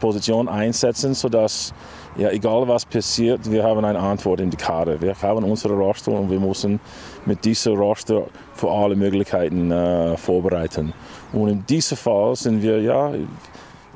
Positionen 0.01 0.49
einsetzen, 0.49 1.14
sodass 1.14 1.72
ja, 2.16 2.31
egal 2.31 2.66
was 2.66 2.87
passiert, 2.87 3.51
wir 3.51 3.62
haben 3.62 3.85
eine 3.85 3.99
Antwort 3.99 4.40
in 4.40 4.49
die 4.49 4.57
Karte. 4.57 4.99
Wir 5.03 5.14
haben 5.20 5.44
unsere 5.44 5.75
Roster 5.75 6.12
und 6.12 6.31
wir 6.31 6.40
müssen 6.40 6.81
mit 7.27 7.44
diesem 7.44 7.75
Roster 7.75 8.27
für 8.55 8.70
alle 8.70 8.96
Möglichkeiten 8.96 9.70
äh, 9.70 10.16
vorbereiten. 10.16 10.94
Und 11.32 11.48
in 11.48 11.66
diesem 11.66 11.96
Fall 11.96 12.36
sind 12.36 12.62
wir 12.62 12.80
ja 12.80 13.12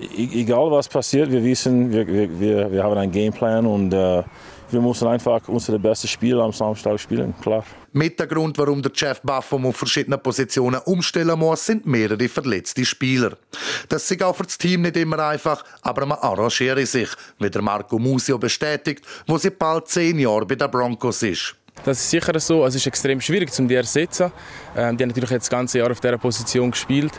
E-, 0.00 0.40
egal 0.40 0.70
was 0.70 0.88
passiert, 0.88 1.30
wir 1.30 1.42
wissen, 1.44 1.92
wir, 1.92 2.06
wir, 2.08 2.72
wir 2.72 2.82
haben 2.82 2.96
einen 2.96 3.12
Gameplan 3.12 3.66
und 3.66 3.92
äh, 3.92 4.22
wir 4.70 4.80
müssen 4.80 5.08
einfach 5.08 5.46
unser 5.48 5.78
bestes 5.78 6.10
Spiel 6.10 6.40
am 6.40 6.52
Samstag 6.52 6.98
spielen, 6.98 7.34
klar. 7.42 7.64
Mit 7.92 8.20
der 8.20 8.28
Grund, 8.28 8.56
warum 8.56 8.80
der 8.80 8.92
Jeff 8.94 9.20
Buffum 9.20 9.66
auf 9.66 9.76
verschiedene 9.76 10.16
Positionen 10.16 10.80
umstellen 10.84 11.36
muss, 11.36 11.66
sind 11.66 11.86
mehrere 11.86 12.28
verletzte 12.28 12.84
Spieler. 12.84 13.36
Das 13.88 14.08
ist 14.08 14.22
auch 14.22 14.36
für 14.36 14.44
das 14.44 14.56
Team 14.56 14.82
nicht 14.82 14.96
immer 14.96 15.18
einfach, 15.18 15.64
aber 15.82 16.06
man 16.06 16.18
arrangiert 16.18 16.86
sich, 16.86 17.08
wie 17.40 17.50
der 17.50 17.62
Marco 17.62 17.98
Musio 17.98 18.38
bestätigt, 18.38 19.04
wo 19.26 19.38
sie 19.38 19.50
bald 19.50 19.88
zehn 19.88 20.20
Jahre 20.20 20.46
bei 20.46 20.54
den 20.54 20.70
Broncos 20.70 21.24
ist. 21.24 21.56
Das 21.84 21.98
ist 21.98 22.10
sicher 22.10 22.38
so. 22.40 22.64
Es 22.64 22.74
ist 22.74 22.86
extrem 22.86 23.20
schwierig, 23.20 23.50
um 23.58 23.68
die 23.68 23.74
zu 23.74 23.78
ersetzen. 23.78 24.32
Ähm, 24.76 24.96
die 24.96 25.04
haben 25.04 25.08
natürlich 25.08 25.30
jetzt 25.30 25.44
das 25.44 25.50
ganze 25.50 25.78
Jahr 25.78 25.90
auf 25.90 26.00
dieser 26.00 26.18
Position 26.18 26.70
gespielt. 26.70 27.12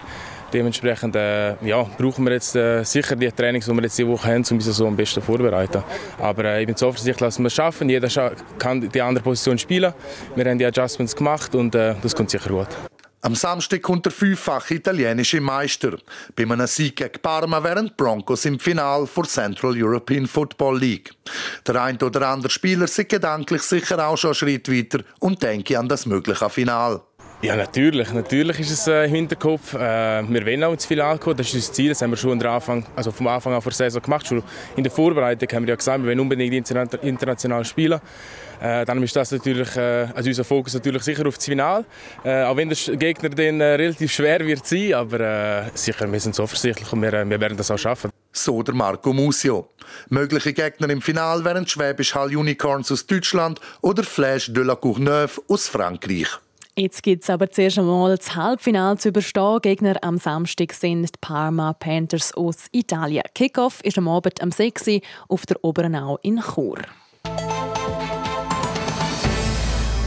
Dementsprechend 0.53 1.15
äh, 1.15 1.55
ja, 1.65 1.83
brauchen 1.97 2.25
wir 2.25 2.33
jetzt 2.33 2.55
äh, 2.55 2.83
sicher 2.83 3.15
die 3.15 3.31
Trainings, 3.31 3.65
die 3.65 3.71
wir 3.71 3.83
jetzt 3.83 3.97
diese 3.97 4.07
Woche 4.07 4.27
haben, 4.27 4.43
um 4.49 4.57
uns 4.57 4.65
so 4.65 4.85
am 4.85 4.95
besten 4.95 5.21
vorzubereiten. 5.21 5.81
Aber 6.19 6.43
äh, 6.43 6.61
ich 6.61 6.67
bin 6.67 6.75
zuversichtlich, 6.75 7.17
dass 7.17 7.39
wir 7.39 7.45
es 7.45 7.53
schaffen. 7.53 7.89
Jeder 7.89 8.09
kann 8.59 8.81
die 8.81 9.01
andere 9.01 9.23
Position 9.23 9.57
spielen. 9.57 9.93
Wir 10.35 10.45
haben 10.45 10.57
die 10.57 10.65
Adjustments 10.65 11.15
gemacht 11.15 11.55
und 11.55 11.73
äh, 11.73 11.95
das 12.01 12.15
kommt 12.15 12.29
sicher 12.29 12.49
gut. 12.49 12.67
Am 13.23 13.35
Samstag 13.35 13.83
kommt 13.83 14.05
der 14.05 14.11
fünffache 14.11 14.73
italienische 14.73 15.39
Meister. 15.39 15.95
Bei 16.35 16.41
einem 16.41 16.65
Sieg 16.65 16.95
gegen 16.95 17.21
Parma 17.21 17.63
wären 17.63 17.91
Broncos 17.95 18.45
im 18.45 18.59
Finale 18.59 19.05
vor 19.05 19.25
Central 19.25 19.75
European 19.77 20.25
Football 20.25 20.79
League. 20.79 21.11
Der 21.67 21.83
ein 21.83 22.01
oder 22.01 22.29
andere 22.29 22.49
Spieler 22.49 22.85
ist 22.85 23.07
gedanklich 23.07 23.61
sicher 23.61 24.07
auch 24.07 24.17
schon 24.17 24.29
einen 24.29 24.35
Schritt 24.35 24.71
weiter 24.71 25.03
und 25.19 25.43
denke 25.43 25.77
an 25.77 25.87
das 25.87 26.07
mögliche 26.07 26.49
Finale. 26.49 27.01
Ja, 27.43 27.55
natürlich. 27.55 28.11
Natürlich 28.11 28.59
ist 28.59 28.71
es 28.71 28.87
äh, 28.87 29.05
im 29.05 29.13
Hinterkopf. 29.13 29.73
Äh, 29.73 30.23
wir 30.27 30.45
wollen 30.45 30.63
auch 30.63 30.73
ins 30.73 30.85
Finale 30.85 31.19
kommen. 31.19 31.37
Das 31.37 31.47
ist 31.47 31.55
unser 31.55 31.73
Ziel. 31.73 31.89
Das 31.89 32.01
haben 32.01 32.11
wir 32.11 32.17
schon 32.17 32.43
Anfang, 32.43 32.85
also 32.95 33.11
vom 33.11 33.27
Anfang 33.27 33.53
an 33.53 33.61
vor 33.61 33.71
der 33.71 33.77
Saison 33.77 34.01
gemacht. 34.01 34.27
Schon 34.27 34.43
in 34.75 34.83
der 34.83 34.91
Vorbereitung 34.91 35.49
haben 35.51 35.63
wir 35.63 35.69
ja 35.69 35.75
gesagt, 35.75 36.01
wir 36.01 36.09
wollen 36.09 36.19
unbedingt 36.19 36.53
international 37.01 37.65
spielen. 37.65 37.99
Äh, 38.61 38.85
dann 38.85 39.01
ist 39.01 39.15
das 39.15 39.31
natürlich, 39.31 39.75
äh, 39.75 40.07
also 40.13 40.29
unser 40.29 40.43
Fokus 40.43 40.73
natürlich 40.75 41.03
sicher 41.03 41.25
auf 41.27 41.35
das 41.35 41.45
Finale. 41.45 41.83
Äh, 42.23 42.43
auch 42.43 42.55
wenn 42.55 42.69
der 42.69 42.77
Gegner 42.95 43.29
dann 43.29 43.59
äh, 43.59 43.75
relativ 43.75 44.11
schwer 44.11 44.45
wird 44.45 44.65
sein, 44.65 44.93
aber 44.93 45.19
äh, 45.19 45.63
sicher, 45.73 46.11
wir 46.11 46.19
sind 46.19 46.35
zuversichtlich 46.35 46.91
und 46.93 47.01
wir, 47.01 47.13
äh, 47.13 47.27
wir 47.27 47.39
werden 47.39 47.57
das 47.57 47.71
auch 47.71 47.77
schaffen. 47.77 48.11
So 48.31 48.61
der 48.61 48.75
Marco 48.75 49.13
Musio. 49.13 49.69
Mögliche 50.09 50.53
Gegner 50.53 50.89
im 50.89 51.01
Finale 51.01 51.43
wären 51.43 51.67
Schwäbisch 51.67 52.13
Hall 52.13 52.35
Unicorns 52.35 52.91
aus 52.91 53.05
Deutschland 53.05 53.59
oder 53.81 54.03
Flash 54.03 54.53
de 54.53 54.63
la 54.63 54.75
Courneuve 54.75 55.41
aus 55.47 55.67
Frankreich. 55.67 56.27
Jetzt 56.77 57.03
gibt 57.03 57.23
es 57.23 57.29
aber 57.29 57.51
zuerst 57.51 57.79
einmal 57.79 58.15
das 58.15 58.33
Halbfinale 58.33 58.97
zu 58.97 59.09
überstehen. 59.09 59.59
Gegner 59.61 59.97
am 60.01 60.17
Samstag 60.17 60.73
sind 60.73 61.03
die 61.03 61.19
Parma 61.19 61.73
Panthers 61.73 62.33
aus 62.33 62.67
Italien. 62.71 63.23
Kickoff 63.35 63.83
ist 63.83 63.97
am 63.97 64.07
Abend 64.07 64.41
am 64.41 64.51
6 64.51 64.87
Uhr 64.87 65.01
auf 65.27 65.45
der 65.45 65.61
Obernau 65.63 66.17
in 66.21 66.39
Chur. 66.39 66.77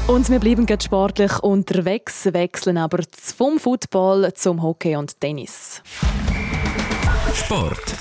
Und 0.07 0.29
wir 0.29 0.39
bleiben 0.39 0.67
gerade 0.67 0.85
sportlich 0.85 1.39
unterwegs, 1.39 2.27
wechseln 2.31 2.77
aber 2.77 2.99
vom 3.15 3.59
Football 3.59 4.35
zum 4.35 4.63
Hockey 4.63 4.97
und 4.97 5.19
Tennis. 5.19 5.83
Sport. 7.33 7.97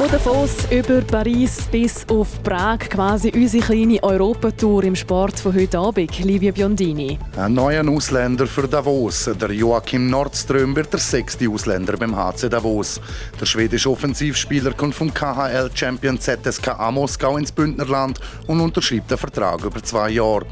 Von 0.00 0.10
Davos 0.10 0.50
über 0.70 1.02
Paris 1.02 1.68
bis 1.70 2.06
auf 2.08 2.42
Prag, 2.42 2.78
quasi 2.78 3.30
unsere 3.34 3.62
kleine 3.62 4.02
Europatour 4.02 4.84
im 4.84 4.96
Sport 4.96 5.38
von 5.38 5.54
heute 5.54 5.78
Abend. 5.78 6.18
Livia 6.24 6.52
Biondini. 6.52 7.18
Ein 7.36 7.52
neuer 7.52 7.86
Ausländer 7.86 8.46
für 8.46 8.66
Davos. 8.66 9.28
Der 9.38 9.52
Joachim 9.52 10.08
Nordström 10.08 10.74
wird 10.74 10.90
der 10.90 11.00
sechste 11.00 11.50
Ausländer 11.50 11.98
beim 11.98 12.16
HC 12.16 12.48
Davos. 12.48 12.98
Der 13.38 13.44
schwedische 13.44 13.90
Offensivspieler 13.90 14.72
kommt 14.72 14.94
vom 14.94 15.12
KHL-Champion 15.12 16.18
ZSK 16.18 16.78
Moskau 16.90 17.36
ins 17.36 17.52
Bündnerland 17.52 18.18
und 18.46 18.58
unterschreibt 18.58 19.12
einen 19.12 19.18
Vertrag 19.18 19.62
über 19.62 19.82
zwei 19.82 20.08
Jahre. 20.08 20.46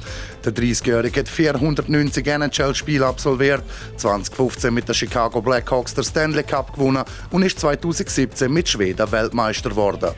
Der 0.44 0.54
30-Jährige 0.54 1.20
hat 1.20 1.28
490 1.28 2.26
NHL-Spiele 2.26 3.06
absolviert, 3.06 3.62
2015 3.96 4.72
mit 4.72 4.88
den 4.88 4.94
Chicago 4.94 5.40
Blackhawks 5.40 5.94
der 5.94 6.04
Stanley 6.04 6.44
Cup 6.44 6.74
gewonnen 6.74 7.02
und 7.30 7.42
ist 7.42 7.58
2017 7.58 8.52
mit 8.52 8.68
Schweden 8.68 9.10
Weltmeister 9.10 9.37
geworden. 9.62 10.14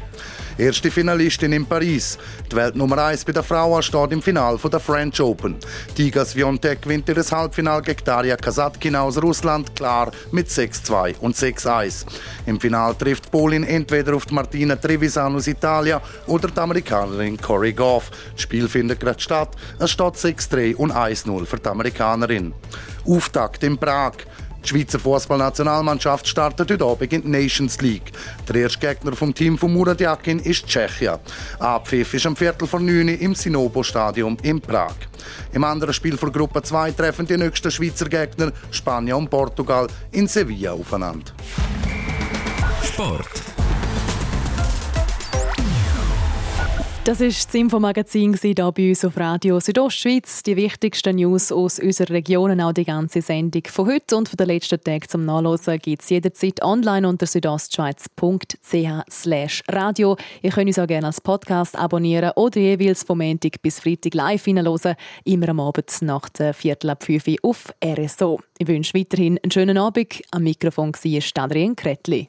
Erste 0.61 0.91
Finalistin 0.91 1.53
in 1.53 1.65
Paris. 1.65 2.19
Die 2.53 2.57
Weltnummer 2.57 2.99
1 3.07 3.25
bei 3.25 3.33
der 3.33 3.43
Frauen 3.43 3.83
steht 3.83 4.13
im 4.13 4.21
Finale 4.21 4.59
der 4.59 4.79
French 4.79 5.19
Open. 5.21 5.57
Tiga 5.95 6.23
Swiatek 6.23 6.83
gewinnt 6.83 7.09
ihr 7.09 7.17
Halbfinale 7.17 7.81
gegen 7.81 8.05
Daria 8.05 8.37
Kasatkina 8.37 9.01
aus 9.01 9.17
Russland 9.23 9.75
klar 9.75 10.11
mit 10.33 10.49
6-2 10.49 11.19
und 11.21 11.35
6-1. 11.35 12.05
Im 12.45 12.61
Finale 12.61 12.97
trifft 12.99 13.31
Polin 13.31 13.65
entweder 13.65 14.15
auf 14.15 14.31
Martina 14.31 14.77
Trevisan 14.77 15.35
aus 15.35 15.47
Italien 15.47 16.01
oder 16.27 16.49
die 16.49 16.61
Amerikanerin 16.61 17.41
Corey 17.41 17.73
Goff. 17.73 18.11
Das 18.33 18.43
Spiel 18.43 18.69
findet 18.69 19.01
gerade 19.01 19.21
statt. 19.21 19.57
Es 19.79 19.91
steht 19.91 20.15
6-3 20.15 20.77
und 20.77 20.93
1-0 20.93 21.47
für 21.47 21.59
die 21.59 21.69
Amerikanerin. 21.69 22.53
Auftakt 23.07 23.65
in 23.65 23.79
Prag. 23.79 24.13
Die 24.65 24.69
Schweizer 24.69 24.99
Fußballnationalmannschaft 24.99 26.29
startet 26.29 26.71
heute 26.71 26.85
Abend 26.85 27.13
in 27.13 27.23
die 27.23 27.29
Nations 27.29 27.81
League. 27.81 28.13
Der 28.49 28.57
erste 28.57 28.79
Gegner 28.79 29.13
vom 29.13 29.35
Team 29.35 29.57
von 29.57 29.73
Murat 29.73 30.01
Yakin 30.01 30.39
ist 30.39 30.67
Tschechien. 30.67 31.19
Abpfiff 31.59 32.15
ist 32.15 32.27
am 32.27 32.37
Viertel 32.37 32.69
vor 32.69 32.81
9 32.81 33.09
im 33.09 33.35
Sinobo-Stadion 33.35 34.37
in 34.43 34.61
Prag. 34.61 34.95
Im 35.53 35.65
anderen 35.65 35.95
Spiel 35.95 36.17
von 36.17 36.31
Gruppe 36.31 36.63
2 36.63 36.93
treffen 36.93 37.27
die 37.27 37.37
nächsten 37.37 37.71
Schweizer 37.71 38.09
Gegner 38.09 38.53
Spanien 38.71 39.17
und 39.17 39.31
Portugal 39.31 39.87
in 40.13 40.29
Sevilla 40.29 40.73
aufeinander. 40.73 41.33
Sport. 42.83 43.50
Das 47.11 47.19
war 47.19 47.27
das 47.27 47.55
Infomagazin 47.57 48.39
hier 48.41 48.55
bei 48.55 48.91
uns 48.91 49.05
auf 49.05 49.17
Radio 49.17 49.59
Südostschweiz. 49.59 50.45
Die 50.45 50.55
wichtigsten 50.55 51.17
News 51.17 51.51
aus 51.51 51.81
unserer 51.81 52.11
Region, 52.11 52.61
auch 52.61 52.73
die 52.73 52.85
ganze 52.85 53.21
Sendung 53.21 53.65
von 53.67 53.89
heute 53.89 54.17
und 54.17 54.29
von 54.29 54.37
den 54.37 54.47
letzten 54.47 54.81
Tagen 54.81 55.09
zum 55.09 55.25
Nachlesen 55.25 55.81
gibt 55.81 56.03
es 56.03 56.11
jederzeit 56.11 56.63
online 56.63 57.09
unter 57.09 57.27
südostschweiz.ch 57.27 59.63
radio. 59.69 60.17
Ihr 60.41 60.51
könnt 60.53 60.69
uns 60.69 60.79
auch 60.79 60.87
gerne 60.87 61.09
als 61.09 61.21
Podcast 61.21 61.77
abonnieren 61.77 62.31
oder 62.37 62.61
jeweils 62.61 63.03
vom 63.03 63.19
Montag 63.19 63.61
bis 63.61 63.81
Freitag 63.81 64.15
live 64.15 64.45
hineinhören, 64.45 64.95
immer 65.25 65.49
am 65.49 65.59
Abend 65.59 65.91
nach 66.03 66.29
der 66.29 66.55
Viertel 66.55 66.91
ab 66.91 67.03
5 67.03 67.27
Uhr 67.27 67.39
auf 67.43 67.75
RSO. 67.85 68.39
Ich 68.57 68.69
wünsche 68.69 68.97
weiterhin 68.97 69.37
einen 69.43 69.51
schönen 69.51 69.79
Abend. 69.79 70.23
Am 70.31 70.45
Mikrofon 70.45 70.93
war 70.93 71.43
Adrian 71.43 71.75
Kretli. 71.75 72.29